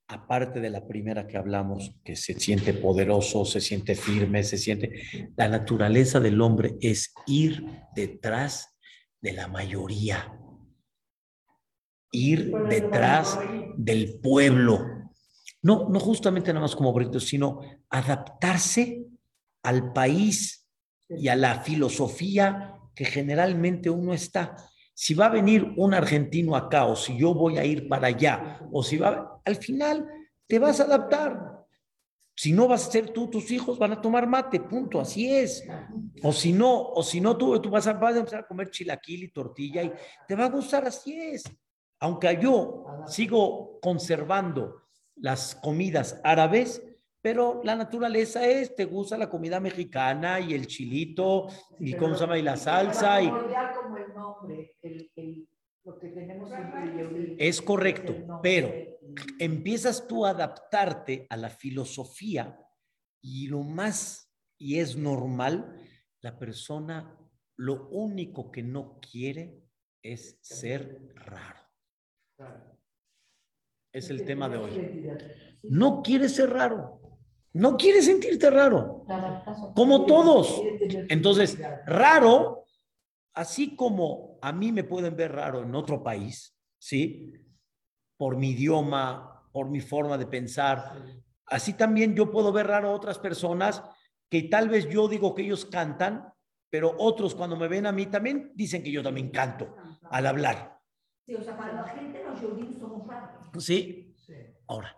[0.07, 5.31] aparte de la primera que hablamos, que se siente poderoso, se siente firme, se siente...
[5.35, 8.77] La naturaleza del hombre es ir detrás
[9.19, 10.33] de la mayoría,
[12.11, 13.37] ir detrás
[13.75, 14.96] del pueblo.
[15.61, 19.05] No, no justamente nada más como obrero, sino adaptarse
[19.63, 20.67] al país
[21.09, 24.55] y a la filosofía que generalmente uno está.
[24.93, 28.61] Si va a venir un argentino acá o si yo voy a ir para allá
[28.71, 30.07] o si va, al final
[30.47, 31.65] te vas a adaptar.
[32.35, 35.67] Si no vas a ser tú, tus hijos van a tomar mate, punto, así es.
[36.23, 38.69] O si no, o si no tú, tú vas, a, vas a empezar a comer
[38.69, 39.91] chilaquil y tortilla y
[40.27, 41.43] te va a gustar, así es.
[41.99, 44.86] Aunque yo sigo conservando
[45.19, 46.83] las comidas árabes,
[47.21, 51.47] pero la naturaleza es, te gusta la comida mexicana y el chilito
[51.79, 55.49] y cómo se llama y la salsa y Primordial como el nombre, el, el,
[55.83, 57.35] lo que tenemos siempre Yehudi.
[57.39, 58.71] Es correcto, pero
[59.39, 62.59] empiezas tú a adaptarte a la filosofía
[63.21, 65.81] y lo más, y es normal,
[66.21, 67.17] la persona
[67.57, 69.63] lo único que no quiere
[70.01, 71.59] es ser raro.
[73.91, 75.09] Es el tema de hoy.
[75.63, 77.01] No quiere ser raro.
[77.53, 79.05] No quiere sentirte raro.
[79.75, 80.61] Como todos.
[81.09, 82.65] Entonces, raro,
[83.33, 87.33] así como a mí me pueden ver raro en otro país, ¿sí?
[88.17, 91.03] Por mi idioma, por mi forma de pensar,
[91.47, 93.81] así también yo puedo ver raro a otras personas
[94.29, 96.31] que tal vez yo digo que ellos cantan,
[96.69, 99.75] pero otros cuando me ven a mí también dicen que yo también canto
[100.11, 100.79] al hablar.
[101.25, 102.39] Sí, o sea, para la gente los
[102.79, 103.46] somos raros.
[103.59, 104.15] ¿Sí?
[104.67, 104.95] Ahora,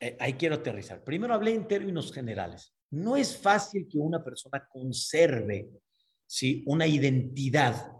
[0.00, 1.02] eh, ahí quiero aterrizar.
[1.02, 2.74] Primero hablé en términos generales.
[2.90, 5.70] No es fácil que una persona conserve
[6.26, 6.62] ¿sí?
[6.66, 7.92] una identidad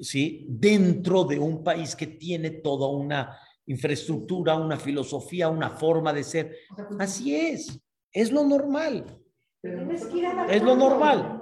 [0.00, 0.46] ¿sí?
[0.48, 6.56] dentro de un país que tiene toda una infraestructura, una filosofía, una forma de ser.
[6.74, 7.80] Pues, Así es,
[8.12, 9.22] es lo normal,
[9.62, 11.40] es lo normal.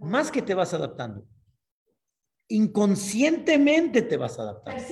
[0.00, 1.26] Más que te vas adaptando.
[2.48, 4.82] Inconscientemente te vas adaptando.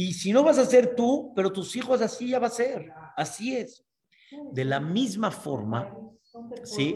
[0.00, 2.88] Y si no vas a ser tú, pero tus hijos así ya va a ser.
[3.16, 3.84] Así es.
[4.52, 5.92] De la misma forma,
[6.62, 6.94] Sí.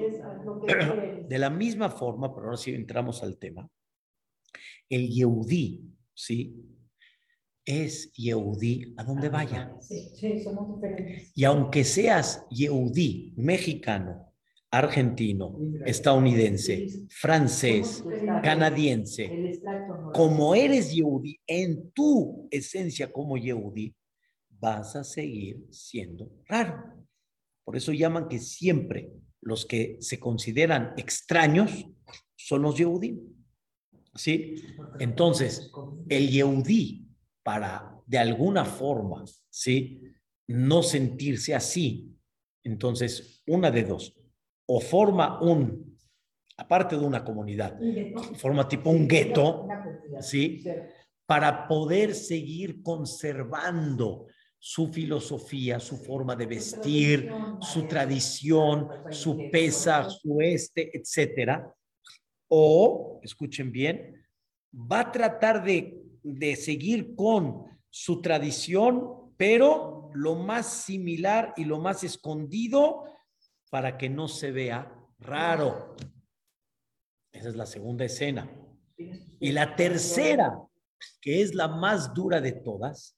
[1.29, 3.69] de la misma forma, pero ahora sí entramos al tema,
[4.89, 5.83] el Yehudí,
[6.15, 6.55] ¿sí?
[7.65, 9.75] Es Yehudí a donde vaya.
[9.81, 11.33] Sí, sí, somos diferentes.
[11.35, 14.32] Y aunque seas Yehudí, mexicano,
[14.73, 18.03] argentino, estadounidense, francés,
[18.43, 19.61] canadiense,
[20.15, 23.95] como eres Yehudí, en tu esencia como Yehudí,
[24.49, 27.07] vas a seguir siendo raro.
[27.65, 31.87] Por eso llaman que siempre los que se consideran extraños
[32.35, 33.21] son los Yehudí.
[34.15, 34.55] ¿Sí?
[34.99, 35.71] Entonces,
[36.09, 37.07] el Yehudí,
[37.43, 40.01] para de alguna forma, ¿sí?
[40.47, 42.13] No sentirse así,
[42.63, 44.15] entonces, una de dos,
[44.67, 45.99] o forma un,
[46.57, 47.79] aparte de una comunidad,
[48.37, 49.67] forma tipo un gueto,
[50.21, 50.65] ¿sí?
[51.27, 54.27] para poder seguir conservando
[54.59, 61.75] su filosofía, su forma de vestir, su tradición, su pesa, su este, etcétera.
[62.49, 64.25] O, escuchen bien,
[64.73, 71.81] va a tratar de, de seguir con su tradición, pero lo más similar y lo
[71.81, 73.05] más escondido
[73.73, 75.97] para que no se vea raro.
[77.33, 78.55] Esa es la segunda escena.
[79.41, 80.59] Y la tercera,
[81.23, 83.17] que es la más dura de todas,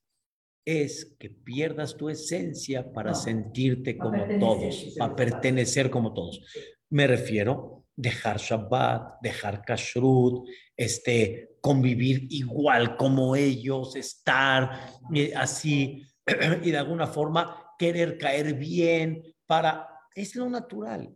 [0.64, 3.16] es que pierdas tu esencia para No.
[3.16, 6.40] sentirte como todos, para pertenecer como todos.
[6.88, 16.06] Me refiero dejar Shabbat, dejar Kashrut, este, convivir igual como ellos, estar eh, así
[16.62, 21.14] y de alguna forma querer caer bien para es lo natural.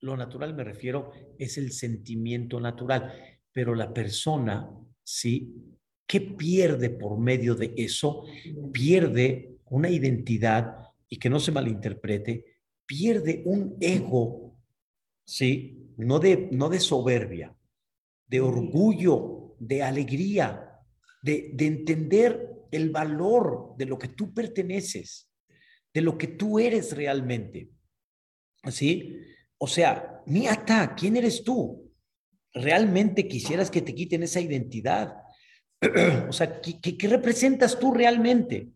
[0.00, 3.12] Lo natural me refiero es el sentimiento natural,
[3.52, 4.70] pero la persona
[5.02, 8.24] sí ¿qué pierde por medio de eso?
[8.72, 12.44] Pierde una identidad y que no se malinterprete,
[12.86, 14.56] pierde un ego,
[15.24, 15.92] ¿sí?
[15.98, 17.54] No de, no de soberbia,
[18.26, 20.80] de orgullo, de alegría,
[21.22, 25.30] de, de entender el valor de lo que tú perteneces,
[25.92, 27.68] de lo que tú eres realmente.
[28.70, 29.20] ¿Sí?
[29.58, 31.92] O sea, miata, ¿quién eres tú?
[32.52, 35.16] ¿Realmente quisieras que te quiten esa identidad?
[36.28, 38.68] o sea, ¿qué, qué, qué representas tú realmente?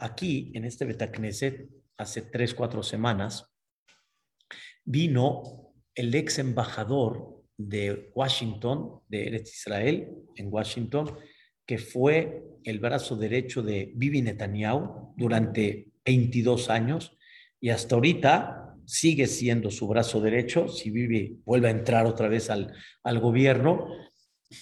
[0.00, 3.46] Aquí, en este Betacneset, hace tres, cuatro semanas,
[4.84, 11.16] vino el ex embajador de Washington, de Eretz Israel, en Washington,
[11.66, 17.16] que fue el brazo derecho de Bibi Netanyahu durante 22 años
[17.60, 22.50] y hasta ahorita sigue siendo su brazo derecho, si Bibi vuelve a entrar otra vez
[22.50, 23.88] al, al gobierno.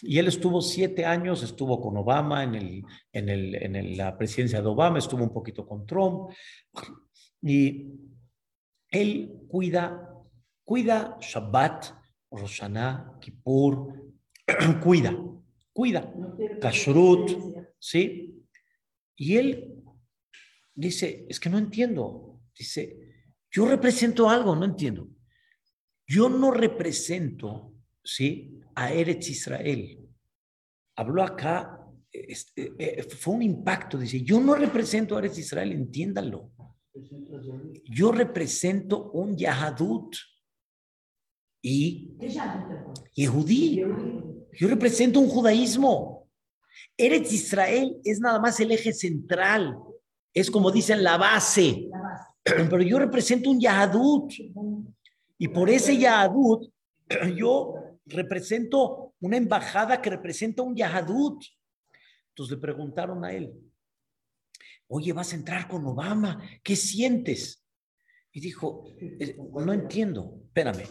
[0.02, 4.16] Y él estuvo siete años, estuvo con Obama en, el, en, el, en el, la
[4.16, 6.30] presidencia de Obama, estuvo un poquito con Trump.
[7.42, 7.86] Y
[8.90, 10.08] él cuida,
[10.64, 11.86] cuida Shabbat,
[12.30, 14.12] Rosh Hashanah, Kippur,
[14.82, 15.16] cuida,
[15.72, 16.12] cuida,
[16.60, 17.30] Kashrut,
[17.78, 18.44] ¿sí?
[19.16, 19.74] Y él
[20.74, 22.40] dice, es que no entiendo.
[22.56, 23.09] Dice,
[23.50, 25.08] yo represento algo, no entiendo.
[26.06, 28.60] Yo no represento, ¿sí?
[28.74, 29.98] A Eretz Israel.
[30.96, 31.80] Habló acá,
[32.12, 36.50] este, eh, fue un impacto, dice, yo no represento a Eretz Israel, entiéndanlo.
[37.84, 40.16] Yo represento un Yahadut
[41.62, 42.16] y
[43.14, 43.84] Yehudí.
[44.52, 46.28] Yo represento un judaísmo.
[46.96, 49.76] Eretz Israel es nada más el eje central.
[50.34, 51.88] Es como dicen la base.
[52.70, 54.32] Pero yo represento un Yahadut.
[55.38, 56.70] Y por ese Yahadut,
[57.36, 57.74] yo
[58.06, 61.44] represento una embajada que representa un Yahadut.
[62.30, 63.52] Entonces le preguntaron a él,
[64.88, 67.64] oye, vas a entrar con Obama, ¿qué sientes?
[68.32, 68.84] Y dijo,
[69.64, 70.84] no entiendo, espérame.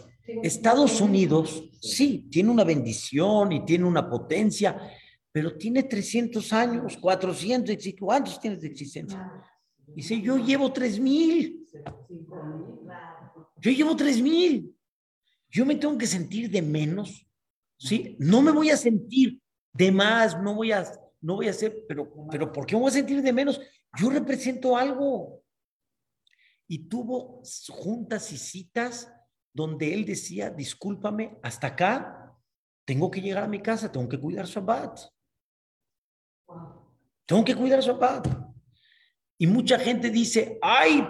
[0.43, 4.77] Estados Unidos, sí, tiene una bendición y tiene una potencia,
[5.31, 9.31] pero tiene 300 años, 400, ¿cuántos tienes de existencia?
[9.95, 11.67] Dice, yo llevo 3000.
[13.57, 14.75] Yo llevo 3000.
[15.49, 17.25] Yo me tengo que sentir de menos,
[17.77, 18.15] ¿sí?
[18.19, 19.41] No me voy a sentir
[19.73, 20.85] de más, no voy a,
[21.21, 23.59] no voy a hacer, pero, pero ¿por qué me voy a sentir de menos?
[23.97, 25.41] Yo represento algo.
[26.67, 29.11] Y tuvo juntas y citas
[29.51, 32.37] donde él decía, discúlpame, hasta acá
[32.85, 34.99] tengo que llegar a mi casa, tengo que cuidar Shabbat.
[37.25, 38.48] Tengo que cuidar Shabbat.
[39.41, 41.01] Y mucha gente dice, ¡ay!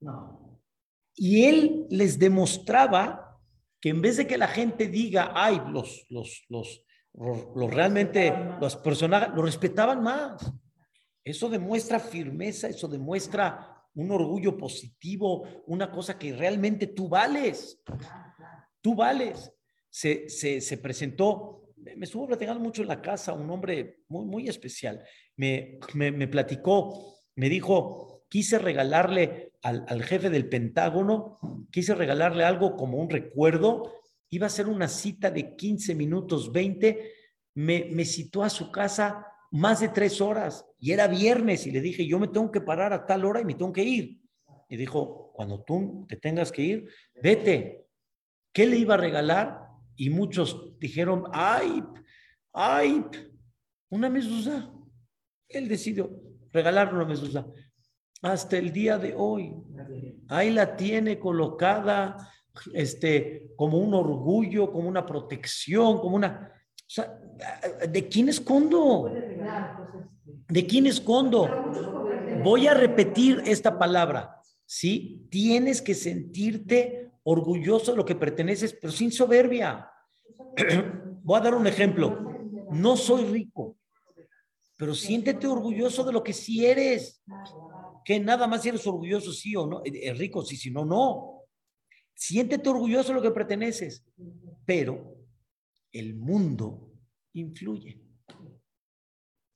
[0.00, 0.60] No.
[1.14, 3.40] Y él les demostraba
[3.80, 5.60] que en vez de que la gente diga, ¡ay!
[5.68, 10.52] Los, los, los, los realmente, los personajes, lo respetaban más.
[11.24, 17.82] Eso demuestra firmeza, eso demuestra un orgullo positivo, una cosa que realmente tú vales.
[18.80, 19.52] Tú vales.
[19.90, 24.48] Se, se, se presentó, me estuvo platicando mucho en la casa un hombre muy, muy
[24.48, 25.04] especial.
[25.36, 31.38] Me, me, me platicó, me dijo, quise regalarle al, al, jefe del Pentágono,
[31.70, 33.92] quise regalarle algo como un recuerdo.
[34.30, 37.12] Iba a ser una cita de 15 minutos, 20.
[37.54, 41.82] Me, me citó a su casa más de tres horas y era viernes y le
[41.82, 44.20] dije, yo me tengo que parar a tal hora y me tengo que ir.
[44.68, 46.88] Y dijo, cuando tú te tengas que ir,
[47.22, 47.86] vete.
[48.54, 49.66] ¿Qué le iba a regalar?
[49.96, 51.82] Y muchos dijeron, ay,
[52.52, 53.04] ay,
[53.90, 54.72] una mezuzá.
[55.48, 56.10] Él decidió
[56.52, 57.46] regalarle una mezuzá.
[58.22, 59.54] Hasta el día de hoy.
[60.28, 62.16] Ahí la tiene colocada
[62.72, 66.52] este, como un orgullo, como una protección, como una...
[66.52, 67.18] O sea,
[67.88, 69.10] ¿de quién escondo?
[70.48, 71.48] ¿De quién escondo?
[72.44, 74.36] Voy a repetir esta palabra,
[74.66, 75.26] ¿sí?
[75.30, 79.90] Tienes que sentirte orgulloso de lo que perteneces, pero sin soberbia.
[81.22, 82.18] Voy a dar un ejemplo.
[82.70, 83.76] No soy rico,
[84.82, 87.22] pero siéntete orgulloso de lo que sí eres.
[88.04, 89.80] Que nada más eres orgulloso, sí o no.
[89.84, 91.44] Es rico, sí, si no, no.
[92.12, 94.04] Siéntete orgulloso de lo que perteneces.
[94.66, 95.18] Pero
[95.92, 96.90] el mundo
[97.32, 98.02] influye.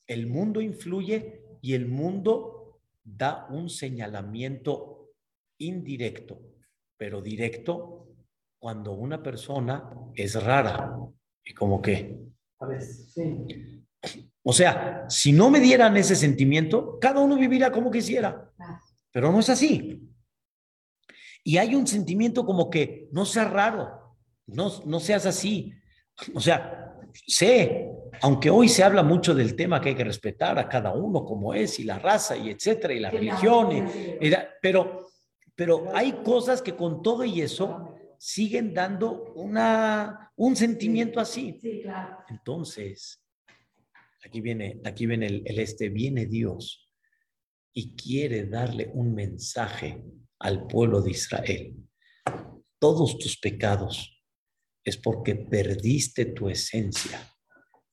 [0.07, 5.11] El mundo influye y el mundo da un señalamiento
[5.59, 6.41] indirecto,
[6.97, 8.14] pero directo
[8.61, 10.97] cuando una persona es rara.
[11.43, 12.16] ¿Y como que?
[14.49, 18.49] O sea, si no me dieran ese sentimiento, cada uno viviría como quisiera.
[19.11, 20.09] Pero no es así.
[21.43, 24.17] Y hay un sentimiento como que no seas raro,
[24.47, 25.75] no, no seas así.
[26.33, 27.91] O sea, sé,
[28.21, 31.53] aunque hoy se habla mucho del tema que hay que respetar a cada uno como
[31.53, 34.31] es y la raza y etcétera y la religión, y,
[34.63, 35.09] pero,
[35.57, 41.61] pero hay cosas que con todo y eso siguen dando una, un sentimiento así.
[42.29, 43.26] Entonces,
[44.25, 46.91] aquí viene, aquí viene el, el este, viene Dios
[47.73, 50.03] y quiere darle un mensaje
[50.39, 51.77] al pueblo de Israel.
[52.79, 54.23] Todos tus pecados
[54.85, 57.21] es porque perdiste tu esencia.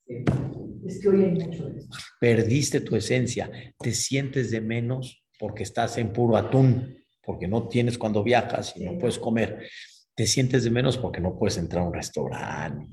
[0.06, 1.88] Es que hoy hay mucho de eso.
[2.20, 3.50] Perdiste tu esencia.
[3.78, 8.84] Te sientes de menos porque estás en puro atún, porque no tienes cuando viajas y
[8.84, 9.68] no puedes comer.
[10.14, 12.86] Te sientes de menos porque no puedes entrar a un restaurante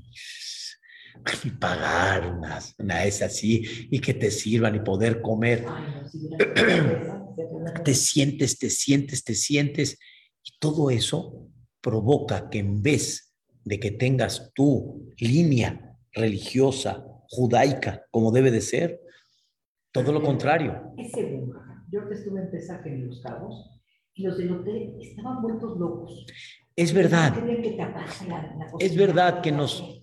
[1.44, 5.64] y pagar una, una es así y que te sirvan y poder comer.
[7.84, 9.98] te sientes, te sientes, te sientes.
[10.44, 11.48] Y todo eso
[11.80, 13.34] provoca que en vez
[13.64, 19.00] de que tengas tu línea religiosa, judaica, como debe de ser.
[19.92, 20.94] Todo lo contrario.
[20.96, 21.42] Ese
[21.90, 23.71] yo que estuve en Pesaje en Los Cabos
[24.14, 26.26] y los del hotel estaban vueltos locos.
[26.74, 27.34] Es verdad.
[28.78, 30.00] es verdad que nos...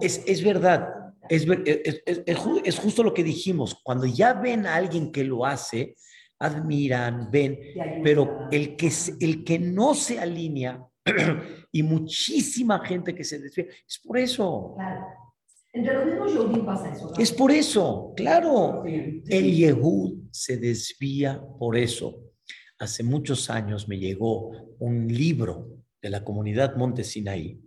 [0.00, 0.88] Es, es verdad.
[1.28, 2.22] Es, es, es,
[2.64, 3.78] es, justo lo que dijimos.
[3.82, 5.94] Cuando ya ven a alguien que lo hace,
[6.38, 7.58] admiran, ven,
[8.02, 8.90] pero el que,
[9.20, 10.84] el que no se alinea
[11.72, 13.66] y muchísima gente que se desvía.
[13.86, 14.76] Es por eso.
[17.18, 18.84] Es por eso, claro.
[18.84, 22.27] El Yehud se desvía por eso.
[22.78, 27.60] Hace muchos años me llegó un libro de la comunidad Monte Sinaí,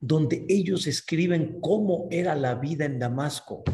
[0.00, 3.64] donde ellos escriben cómo era la vida en Damasco,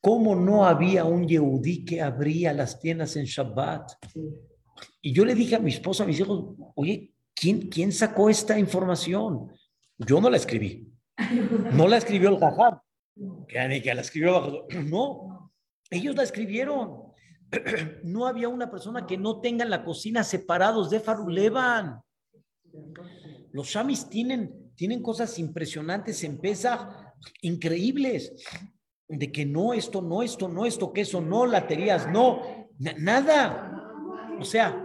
[0.00, 3.92] cómo no había un Yehudí que abría las tiendas en Shabbat.
[5.02, 8.56] Y yo le dije a mi esposa, a mis hijos, oye, ¿quién, quién sacó esta
[8.58, 9.50] información?
[9.98, 10.90] Yo no la escribí.
[11.72, 12.78] No la escribió el Jajam.
[13.48, 15.52] Que, que la escribió No,
[15.90, 17.13] ellos la escribieron.
[18.02, 22.00] No había una persona que no tenga en la cocina separados de Farulevan.
[23.52, 26.88] Los shamis tienen, tienen cosas impresionantes en Pesach,
[27.42, 28.32] increíbles.
[29.06, 32.40] De que no, esto, no, esto, no, esto, que eso, no, laterías, no,
[32.78, 33.70] nada.
[34.40, 34.84] O sea,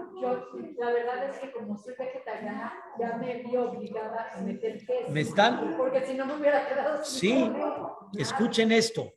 [0.79, 5.11] la verdad es que como soy vegetariana, ya me vi obligada a meter queso.
[5.11, 5.75] ¿Me están?
[5.77, 7.03] Porque si no me hubiera quedado.
[7.03, 7.51] Sí,
[8.17, 9.13] escuchen esto.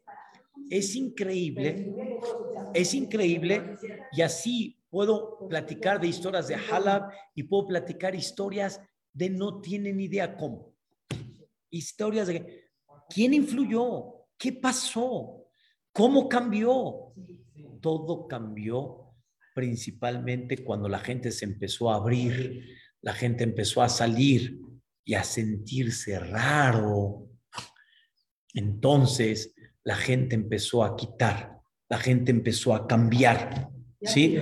[0.69, 1.93] Es increíble,
[2.75, 3.77] es increíble
[4.13, 8.81] y así puedo platicar de historias de Halab y puedo platicar historias
[9.13, 10.75] de no tienen idea cómo.
[11.71, 12.71] Historias de
[13.09, 15.47] quién influyó, qué pasó,
[15.93, 17.13] cómo cambió.
[17.81, 19.03] Todo cambió
[19.55, 24.61] principalmente cuando la gente se empezó a abrir, la gente empezó a salir
[25.05, 27.29] y a sentirse raro.
[28.55, 29.55] Entonces
[29.85, 31.61] la gente empezó a quitar,
[31.93, 33.69] la gente empezó a cambiar.
[34.01, 34.39] ¿Sí?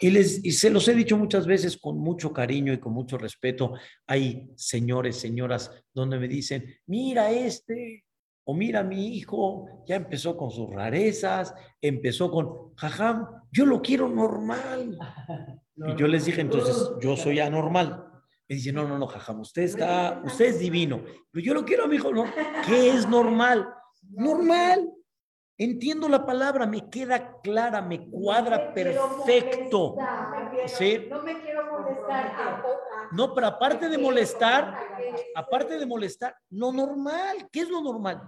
[0.00, 3.16] Y, les, y se los he dicho muchas veces con mucho cariño y con mucho
[3.18, 3.74] respeto.
[4.08, 8.04] Hay señores, señoras, donde me dicen, mira este,
[8.44, 14.08] o mira, mi hijo ya empezó con sus rarezas, empezó con, jajam, yo lo quiero
[14.08, 14.98] normal.
[15.74, 18.04] Y yo les dije, entonces, yo soy anormal.
[18.46, 21.02] Me dice, no, no, no, jajam, usted está, usted es divino.
[21.30, 22.26] Pero yo lo quiero a mi hijo, ¿no?
[22.66, 23.66] ¿Qué es normal?
[24.10, 24.90] Normal.
[25.58, 29.96] Entiendo la palabra, me queda clara, me cuadra perfecto.
[30.66, 31.06] ¿Sí?
[31.10, 32.62] No me quiero molestar.
[33.12, 34.74] No, pero aparte de molestar,
[35.34, 38.22] aparte de molestar, lo normal, ¿qué es lo normal?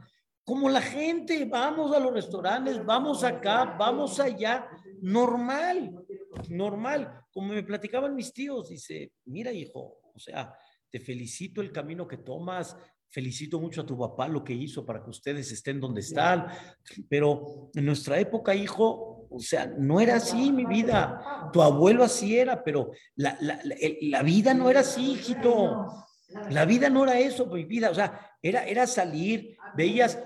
[0.44, 4.68] Como la gente, vamos a los restaurantes, vamos acá, vamos allá,
[5.00, 6.04] normal,
[6.50, 7.24] normal.
[7.32, 10.54] Como me platicaban mis tíos, dice, mira hijo, o sea,
[10.90, 12.76] te felicito el camino que tomas,
[13.14, 16.46] felicito mucho a tu papá lo que hizo para que ustedes estén donde están,
[17.08, 21.18] pero en nuestra época, hijo, o sea, no era así mi vida.
[21.52, 25.92] Tu abuelo así era, pero la, la- la- la vida no era así, hijito.
[26.48, 30.18] La vida no era eso, mi vida, o sea, era, era salir, veías,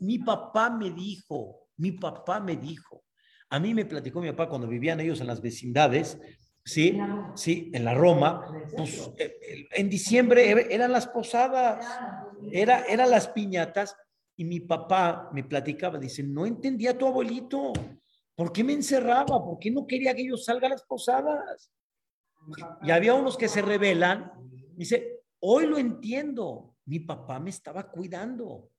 [0.00, 3.04] mi papá me dijo, mi papá me dijo,
[3.50, 6.18] a mí me platicó mi papá cuando vivían ellos en las vecindades,
[6.64, 7.30] ¿sí?
[7.34, 12.02] Sí, en la Roma, pues eh, en diciembre eran las posadas,
[12.52, 13.96] era, eran las piñatas,
[14.36, 17.72] y mi papá me platicaba, dice, no entendía a tu abuelito,
[18.34, 19.42] ¿por qué me encerraba?
[19.42, 21.72] ¿Por qué no quería que yo salga a las posadas?
[22.82, 24.30] Y había unos que se rebelan,
[24.76, 28.70] dice, hoy lo entiendo, mi papá me estaba cuidando,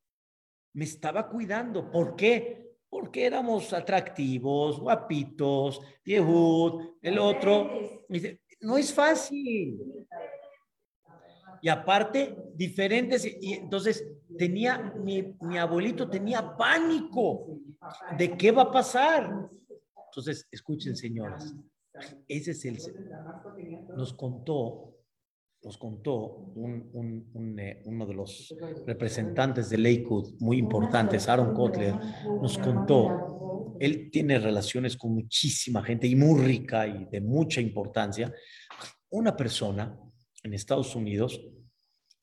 [0.73, 2.75] me estaba cuidando, ¿por qué?
[2.87, 8.05] Porque éramos atractivos, guapitos, Yehud, el otro.
[8.07, 10.07] Dice, no es fácil.
[11.61, 13.25] Y aparte, diferentes.
[13.41, 14.05] Y entonces,
[14.37, 17.59] tenía, mi, abuelito tenía pánico
[18.17, 19.49] de qué va a pasar.
[20.11, 21.53] Entonces, escuchen, señoras.
[22.27, 22.77] Ese es el.
[23.95, 24.93] Nos contó,
[25.63, 26.89] nos contó un-
[27.33, 28.55] un, eh, uno de los
[28.85, 31.95] representantes de Lakewood, muy importantes, Aaron Kotler,
[32.41, 38.31] nos contó, él tiene relaciones con muchísima gente y muy rica y de mucha importancia.
[39.09, 39.97] Una persona
[40.43, 41.41] en Estados Unidos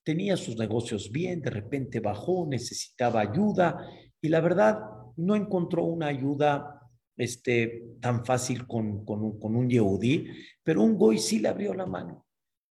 [0.04, 3.88] tenía sus negocios bien, de repente bajó, necesitaba ayuda
[4.20, 4.78] y la verdad
[5.16, 6.80] no encontró una ayuda
[7.16, 10.28] este, tan fácil con, con un, con un Yehudí,
[10.62, 12.26] pero un Goy sí le abrió la mano.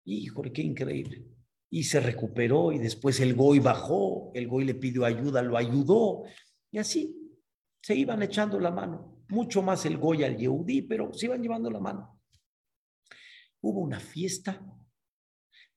[0.06, 1.26] Híjole, qué increíble.
[1.72, 6.24] Y se recuperó y después el Goy bajó, el Goy le pidió ayuda, lo ayudó
[6.72, 7.16] y así
[7.82, 9.24] se iban echando la mano.
[9.30, 12.22] Mucho más el Goy al Yehudí, pero se iban llevando la mano.
[13.62, 14.64] Hubo una fiesta,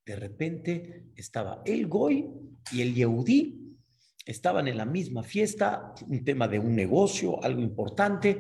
[0.09, 2.30] de repente estaba el Goy
[2.72, 3.76] y el Yehudí,
[4.24, 8.38] estaban en la misma fiesta, un tema de un negocio, algo importante,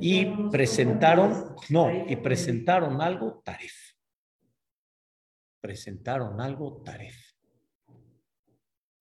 [0.00, 3.74] y presentaron, no, y presentaron algo taref.
[5.60, 7.14] Presentaron algo taref.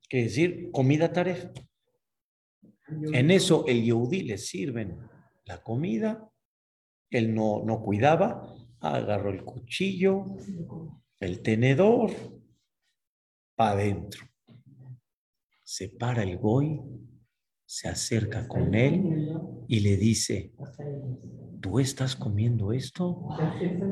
[0.08, 1.50] Quiere decir, comida taref.
[3.12, 4.98] En eso el Yehudí le sirven
[5.44, 6.28] la comida,
[7.10, 10.26] él no, no cuidaba, agarró el cuchillo,
[11.22, 12.10] el tenedor,
[13.54, 14.26] para adentro.
[15.62, 16.80] Se para el Goy,
[17.64, 19.32] se acerca con él
[19.68, 20.52] y le dice,
[21.60, 23.28] ¿tú estás comiendo esto?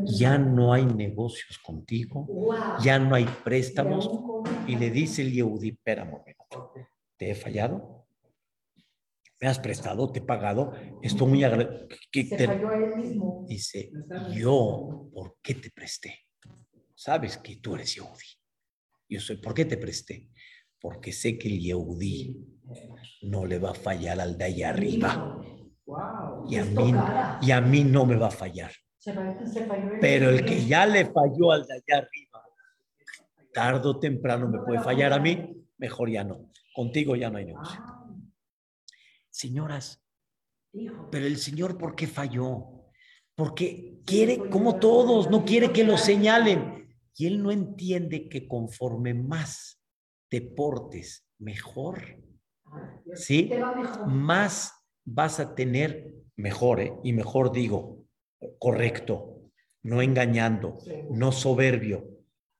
[0.04, 4.10] Ya no hay negocios contigo, ya no hay préstamos.
[4.66, 6.72] Y le dice el Yehudí, espera un momento,
[7.16, 8.06] ¿te he fallado?
[9.40, 10.12] ¿Me has prestado?
[10.12, 10.72] ¿Te he pagado?
[11.00, 11.88] Estoy muy agradecido.
[12.12, 13.46] Se falló a él mismo.
[13.48, 13.90] Dice,
[14.34, 16.29] yo, ¿por qué te presté?
[17.00, 18.26] Sabes que tú eres Yehudí.
[19.08, 20.28] Yo soy, ¿por qué te presté?
[20.78, 22.36] Porque sé que el Yehudí
[23.22, 25.40] no le va a fallar al de allá arriba.
[26.46, 26.94] Y a mí,
[27.40, 28.70] y a mí no me va a fallar.
[28.98, 32.44] Se falló, se falló él Pero el que ya le falló al de allá arriba,
[33.54, 36.50] tarde o temprano me puede fallar a mí, mejor ya no.
[36.74, 37.80] Contigo ya no hay negocio.
[39.30, 40.04] Señoras,
[41.10, 42.92] pero el Señor, ¿por qué falló?
[43.34, 46.79] Porque quiere, como todos, no quiere que lo señalen.
[47.16, 49.82] Y Él no entiende que conforme más
[50.28, 52.22] te portes mejor,
[53.14, 53.50] ¿sí?
[53.50, 54.06] Mejor.
[54.06, 54.72] Más
[55.04, 56.92] vas a tener mejor, ¿eh?
[57.02, 58.04] y mejor digo,
[58.58, 59.50] correcto,
[59.82, 60.78] no engañando,
[61.10, 62.08] no soberbio,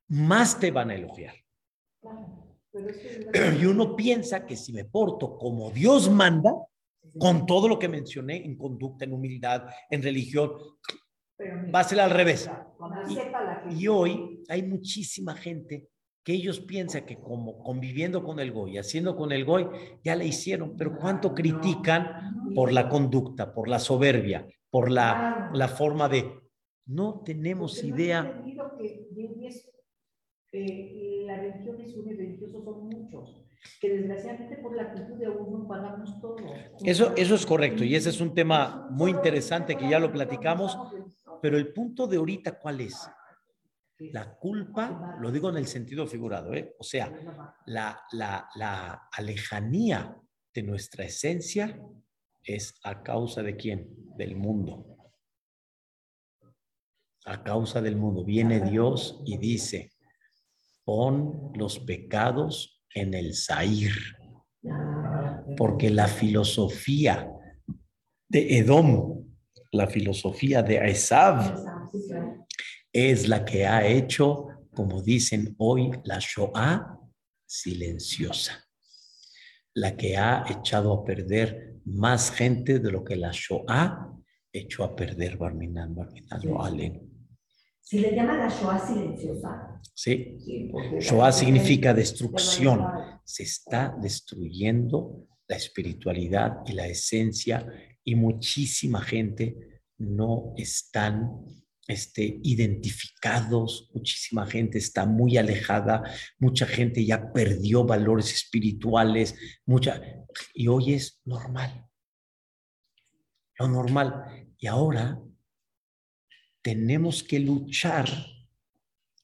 [0.09, 1.35] más te van a elogiar.
[2.01, 2.41] Claro.
[2.73, 6.53] Pero Y uno piensa que si me porto como Dios manda,
[7.19, 10.53] con todo lo que mencioné en conducta, en humildad, en religión,
[11.75, 12.51] va a ser al revés.
[13.09, 15.89] Y- la Y hoy hay muchísima gente
[16.25, 19.67] que ellos piensan que como conviviendo con el Goy, haciendo con el Goy,
[20.05, 25.69] ya le hicieron, pero cuánto critican por la conducta, por la soberbia, por la, la
[25.69, 26.41] forma de...
[26.87, 28.43] No tenemos idea.
[30.53, 33.45] eh, la religión es una y religiosos son muchos.
[33.81, 36.37] Que desgraciadamente por la actitud de uno pagamos todo.
[36.85, 40.77] Eso, eso es correcto y ese es un tema muy interesante que ya lo platicamos,
[41.41, 43.09] pero el punto de ahorita, ¿cuál es?
[43.99, 46.75] La culpa, lo digo en el sentido figurado, ¿eh?
[46.79, 47.13] o sea,
[47.67, 50.17] la, la, la alejanía
[50.55, 51.79] de nuestra esencia
[52.43, 53.89] es a causa de quién?
[54.17, 54.97] Del mundo.
[57.27, 58.25] A causa del mundo.
[58.25, 59.93] Viene Dios y dice,
[60.85, 63.93] pon los pecados en el Zair,
[65.57, 67.31] porque la filosofía
[68.29, 69.30] de Edom,
[69.73, 71.57] la filosofía de Esav,
[72.93, 76.99] es la que ha hecho, como dicen hoy, la Shoah
[77.47, 78.65] silenciosa,
[79.75, 84.13] la que ha echado a perder más gente de lo que la Shoah
[84.53, 87.09] echó a perder Barminan, Barminan, lo Allen.
[87.81, 89.81] Si le llama la Shoah silenciosa.
[89.95, 90.37] ¿Sí?
[90.39, 92.85] Sí, Shoah significa destrucción.
[93.25, 97.67] Se está destruyendo la espiritualidad y la esencia
[98.05, 101.31] y muchísima gente no están
[101.87, 106.03] este, identificados, muchísima gente está muy alejada,
[106.39, 109.35] mucha gente ya perdió valores espirituales,
[109.67, 110.01] mucha,
[110.55, 111.87] y hoy es normal,
[113.59, 114.47] lo normal.
[114.57, 115.21] Y ahora
[116.63, 118.09] tenemos que luchar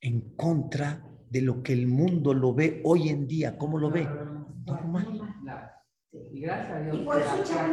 [0.00, 3.56] en contra de lo que el mundo lo ve hoy en día.
[3.58, 4.08] ¿Cómo lo ve?
[4.64, 5.20] Normal.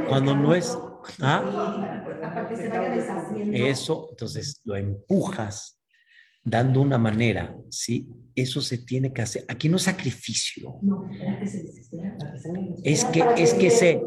[0.08, 0.78] Cuando no es-
[1.22, 1.44] ¿Ah?
[2.56, 3.58] se vaya deshaciendo.
[3.58, 5.80] Eso, entonces lo empujas
[6.44, 8.10] dando una manera, ¿sí?
[8.36, 9.46] Eso se tiene que hacer.
[9.48, 10.78] Aquí no es sacrificio.
[10.82, 11.10] No,
[12.84, 14.02] Es que, es que se,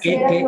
[0.00, 0.46] que- que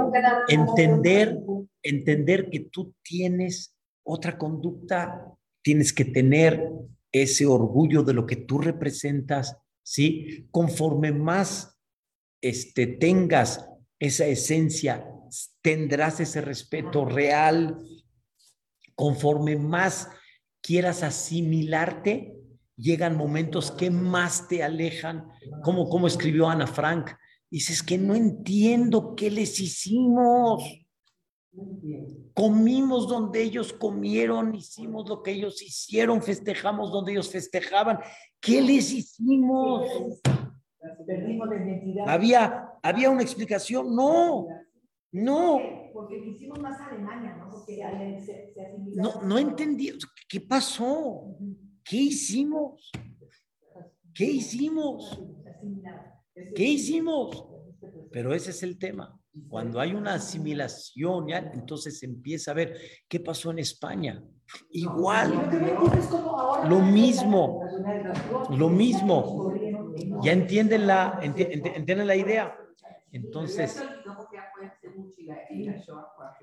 [0.48, 1.38] entender-
[1.82, 5.26] entender que tú tienes otra conducta,
[5.62, 6.70] tienes que tener
[7.12, 10.46] ese orgullo de lo que tú representas, ¿sí?
[10.50, 11.78] Conforme más
[12.40, 13.68] este, tengas
[14.00, 15.06] esa esencia,
[15.60, 17.78] tendrás ese respeto real.
[18.94, 20.08] Conforme más
[20.60, 22.36] quieras asimilarte,
[22.76, 25.28] llegan momentos que más te alejan,
[25.62, 27.10] como, como escribió Ana Frank.
[27.50, 30.64] Dices que no entiendo qué les hicimos.
[32.32, 37.98] Comimos donde ellos comieron, hicimos lo que ellos hicieron, festejamos donde ellos festejaban.
[38.40, 39.86] ¿Qué les hicimos?
[41.06, 42.08] Perdimos la identidad.
[42.08, 43.94] ¿Había, había una explicación?
[43.94, 44.46] No,
[45.12, 47.50] no, Porque le hicimos más Alemania, ¿no?
[47.50, 47.76] Porque
[48.24, 49.92] se, se no, no entendí.
[50.28, 51.36] ¿Qué pasó?
[51.84, 52.90] ¿Qué hicimos?
[54.14, 55.20] ¿Qué hicimos?
[56.54, 57.46] ¿Qué hicimos?
[58.10, 59.18] Pero ese es el tema.
[59.48, 64.22] Cuando hay una asimilación, ya, entonces empieza a ver qué pasó en España.
[64.70, 65.32] Igual,
[66.68, 67.62] Lo mismo.
[68.50, 69.52] lo mismo.
[70.22, 72.54] ¿Ya entienden la, enti- enti- entienden la idea?
[73.10, 73.82] Entonces,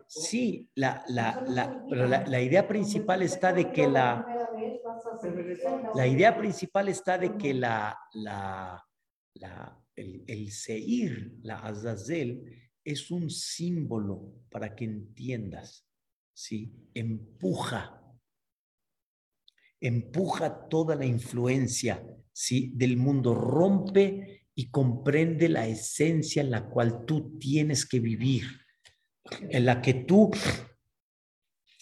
[0.07, 4.25] sí, la, la, la, pero la, la idea principal está de que la,
[5.95, 8.83] la idea principal está de que la, la,
[9.35, 15.85] la, el, el Seir, la Azazel, es un símbolo para que entiendas,
[16.33, 16.73] ¿sí?
[16.93, 18.01] Empuja,
[19.79, 22.71] empuja toda la influencia, ¿sí?
[22.75, 28.43] Del mundo, rompe y comprende la esencia en la cual tú tienes que vivir,
[29.49, 30.31] en la que tú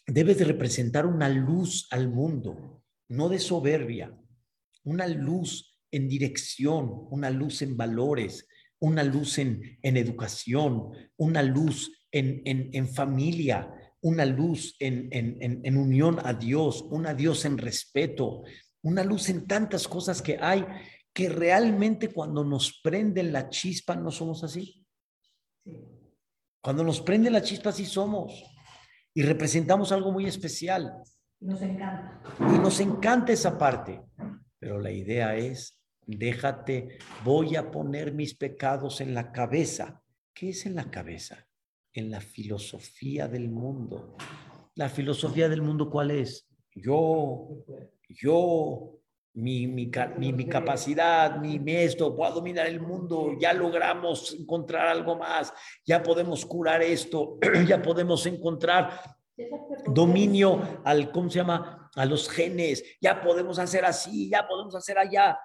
[0.06, 4.16] debes de representar una luz al mundo, no de soberbia,
[4.84, 8.48] una luz en dirección, una luz en valores,
[8.78, 16.20] una luz en, en educación, una luz en, en, en familia, una luz en, unión
[16.24, 18.44] a Dios, una Dios en respeto,
[18.84, 20.64] una luz en tantas cosas que hay
[21.18, 24.86] que realmente cuando nos prenden la chispa no somos así.
[26.61, 28.43] Cuando nos prende la chispa sí somos
[29.15, 30.93] y representamos algo muy especial
[31.39, 32.22] Nos encanta.
[32.39, 33.99] y nos encanta esa parte.
[34.59, 40.03] Pero la idea es, déjate, voy a poner mis pecados en la cabeza.
[40.36, 41.47] ¿Qué es en la cabeza?
[41.93, 44.18] En la filosofía del mundo.
[44.76, 46.47] La filosofía del mundo, ¿cuál es?
[46.76, 47.65] Yo,
[48.07, 48.97] yo,
[49.38, 55.16] mi, mi, mi, mi capacidad, mi esto, puedo dominar el mundo, ya logramos encontrar algo
[55.16, 55.54] más,
[55.86, 59.00] ya podemos curar esto, ya podemos encontrar
[59.94, 61.92] dominio al, ¿cómo se llama?
[61.94, 65.38] A los genes, ya podemos hacer así, ya podemos hacer allá.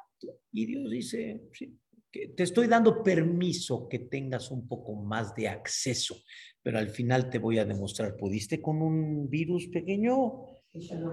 [0.51, 1.78] Y Dios dice, sí,
[2.11, 6.16] que te estoy dando permiso que tengas un poco más de acceso,
[6.62, 10.61] pero al final te voy a demostrar, ¿pudiste con un virus pequeño?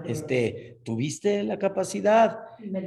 [0.04, 2.38] Este, ¿tuviste la capacidad?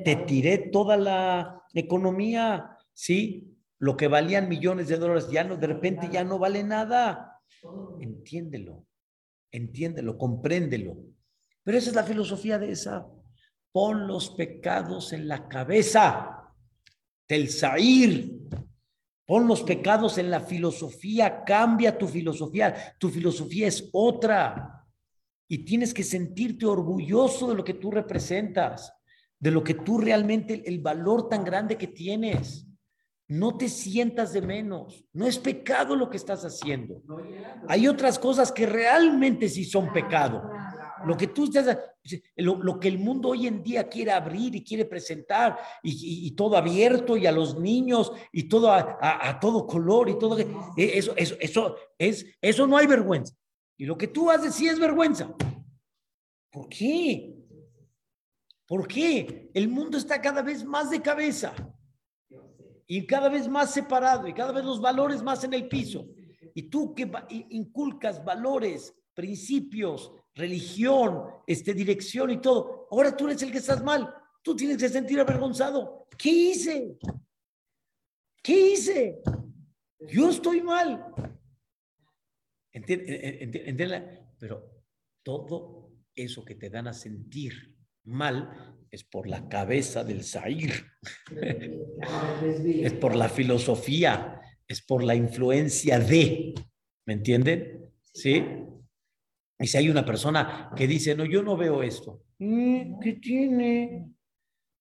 [0.03, 3.55] Te tiré toda la economía, ¿sí?
[3.77, 7.41] Lo que valían millones de dólares, ya no, de repente ya no vale nada.
[7.99, 8.85] Entiéndelo,
[9.51, 10.97] entiéndelo, compréndelo.
[11.63, 13.07] Pero esa es la filosofía de esa.
[13.71, 16.53] Pon los pecados en la cabeza
[17.27, 18.39] del Zahir.
[19.25, 22.95] Pon los pecados en la filosofía, cambia tu filosofía.
[22.99, 24.82] Tu filosofía es otra.
[25.47, 28.93] Y tienes que sentirte orgulloso de lo que tú representas,
[29.39, 32.67] de lo que tú realmente, el valor tan grande que tienes.
[33.27, 35.05] No te sientas de menos.
[35.13, 37.01] No es pecado lo que estás haciendo.
[37.67, 40.43] Hay otras cosas que realmente sí son pecado.
[41.05, 41.77] Lo que tú estás,
[42.37, 46.55] lo, lo que el mundo hoy en día quiere abrir y quiere presentar y, todo
[46.55, 50.47] abierto y a los niños y todo a, a- a todo color y todo, e-
[50.77, 53.33] eso, eso, eso, es, eso no hay vergüenza.
[53.77, 55.33] Y lo que tú haces sí es vergüenza.
[56.51, 57.35] ¿Por qué?
[58.67, 59.49] ¿Por qué?
[59.53, 61.53] El mundo está cada vez más de cabeza
[62.87, 66.07] y cada vez más separado y cada vez los valores más en el piso.
[66.53, 67.11] Y tú que
[67.49, 74.13] inculcas valores, principios, religión, este, dirección y todo, ahora tú eres el que estás mal.
[74.43, 76.07] Tú tienes que sentir avergonzado.
[76.17, 76.97] ¿Qué hice?
[78.43, 79.21] ¿Qué hice?
[79.99, 81.13] Yo estoy mal.
[82.73, 84.19] Enti- en- en- entiende?
[84.39, 84.69] Pero
[85.23, 87.53] todo eso que te dan a sentir
[88.05, 90.71] mal es por la cabeza del Zair,
[92.87, 96.53] es por la filosofía, es por la influencia de,
[97.05, 97.89] ¿me entienden?
[98.13, 98.43] ¿Sí?
[99.59, 104.09] Y si hay una persona que dice, no, yo no veo esto, "Mm, ¿qué tiene?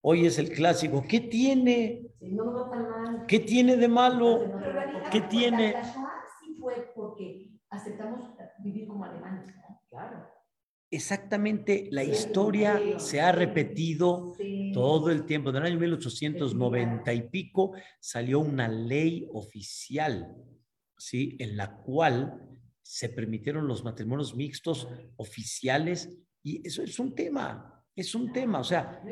[0.05, 2.03] Hoy es el clásico, ¿qué tiene?
[3.28, 4.51] ¿Qué tiene de malo?
[5.12, 5.74] ¿Qué tiene?
[6.59, 7.41] Fue porque
[7.73, 8.20] aceptamos
[8.62, 9.81] vivir como alemanes, ¿no?
[9.91, 10.29] Claro.
[10.91, 14.73] Exactamente, la historia se ha repetido Sí.
[14.75, 15.51] todo el tiempo.
[15.51, 20.37] En el año 1890 y pico salió una ley oficial,
[20.99, 21.37] ¿sí?
[21.41, 22.41] En la cual
[22.83, 26.11] se permitieron los matrimonios mixtos oficiales
[26.43, 29.03] y eso es un tema, es un tema, o sea,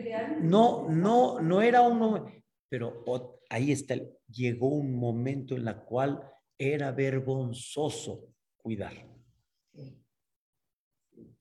[0.43, 2.27] no, no, no era uno,
[2.69, 3.05] pero
[3.49, 3.95] ahí está,
[4.29, 6.21] llegó un momento en la cual
[6.59, 8.30] era vergonzoso
[8.63, 9.07] cuidar.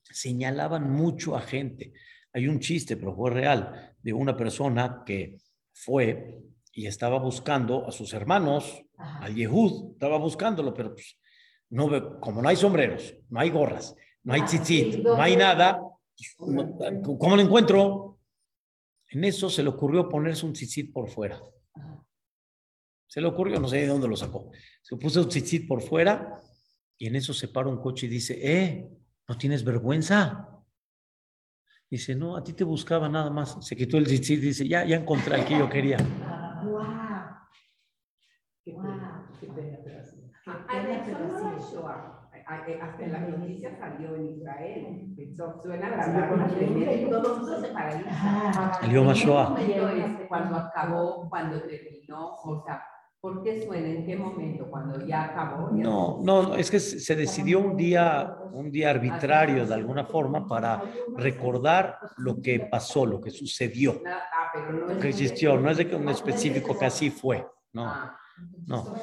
[0.02, 1.92] Señalaban mucho a gente.
[2.32, 5.38] Hay un chiste, pero fue real, de una persona que
[5.72, 6.38] fue
[6.72, 9.24] y estaba buscando a sus hermanos, Ajá.
[9.24, 11.18] al Yehud, estaba buscándolo, pero pues,
[11.70, 15.36] no ve, como no hay sombreros, no hay gorras, no hay Ah, tzitzit, no hay
[15.36, 15.80] nada,
[16.36, 18.18] ¿cómo lo encuentro?
[19.08, 21.40] En eso se le ocurrió ponerse un tzitzit por fuera.
[23.08, 24.52] Se le ocurrió, no sé de dónde lo sacó.
[24.82, 26.40] Se puso un tzitzit por fuera
[27.00, 28.86] y en eso se para un coche y dice, eh,
[29.26, 30.50] ¿no tienes vergüenza?
[31.88, 33.56] Dice, no, a ti te buscaba nada más.
[33.66, 35.96] Se quitó el tzitzit y dice, ya, ya encontré al que yo quería.
[36.62, 36.84] Wow.
[38.66, 39.46] pena, qué
[42.82, 45.06] Hasta en la noticia salió en Israel.
[45.62, 48.10] Suena la alarma y todo el mundo se paraliza.
[48.10, 48.84] Ajá.
[48.84, 49.48] El Yom HaShoah.
[49.48, 52.84] momento es cuando acabó, cuando terminó, o sea,
[53.20, 53.88] ¿por qué suena?
[53.88, 54.68] ¿En qué momento?
[54.70, 55.76] Cuando ya acabó.
[55.76, 60.04] ya No, no, no, es que se decidió un día, un día arbitrario de alguna
[60.04, 60.82] forma para
[61.16, 64.22] recordar lo que pasó, lo que sucedió, ah,
[64.90, 65.58] es que existió.
[65.58, 68.16] No es de que un específico que así fue, no, Ah,
[68.66, 68.94] no.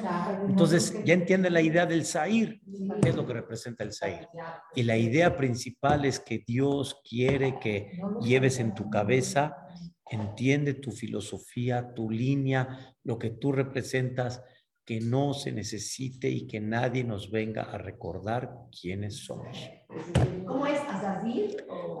[0.48, 2.60] Entonces, ya entiende la idea del Zahir,
[3.00, 4.28] qué es lo que representa el Zahir.
[4.74, 7.90] Y la idea principal es que Dios quiere que
[8.20, 9.56] lleves en tu cabeza,
[10.08, 14.42] entiende tu filosofía, tu línea, lo que tú representas,
[14.84, 18.50] que no se necesite y que nadie nos venga a recordar
[18.80, 19.70] quiénes somos.
[20.46, 20.80] ¿Cómo es?
[20.88, 21.56] ¿Azazil?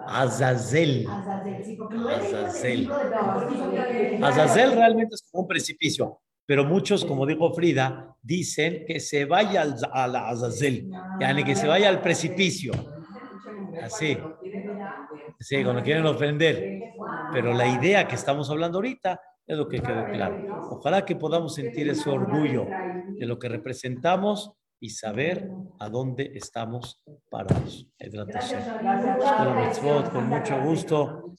[0.06, 1.08] Azazel.
[1.18, 3.02] Azazel, sí, porque Azazel.
[4.20, 9.62] Azazel realmente es como un precipicio, pero muchos, como dijo Frida, dicen que se vaya
[9.62, 12.72] al, a la Azazel, yani que se vaya al precipicio.
[13.78, 14.34] Así.
[15.38, 16.82] Sí, cuando quieren ofender.
[17.32, 20.68] Pero la idea que estamos hablando ahorita es lo que quedó claro.
[20.70, 22.66] Ojalá que podamos sentir ese orgullo
[23.18, 27.86] de lo que representamos y saber a dónde estamos parados.
[30.12, 31.34] Con mucho gusto.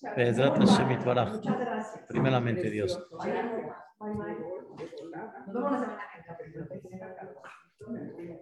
[2.08, 2.98] Primeramente Dios.
[2.98, 3.18] Precioso.
[4.00, 4.38] Bye, bye.
[5.46, 8.40] Nos vemos la semana que entra.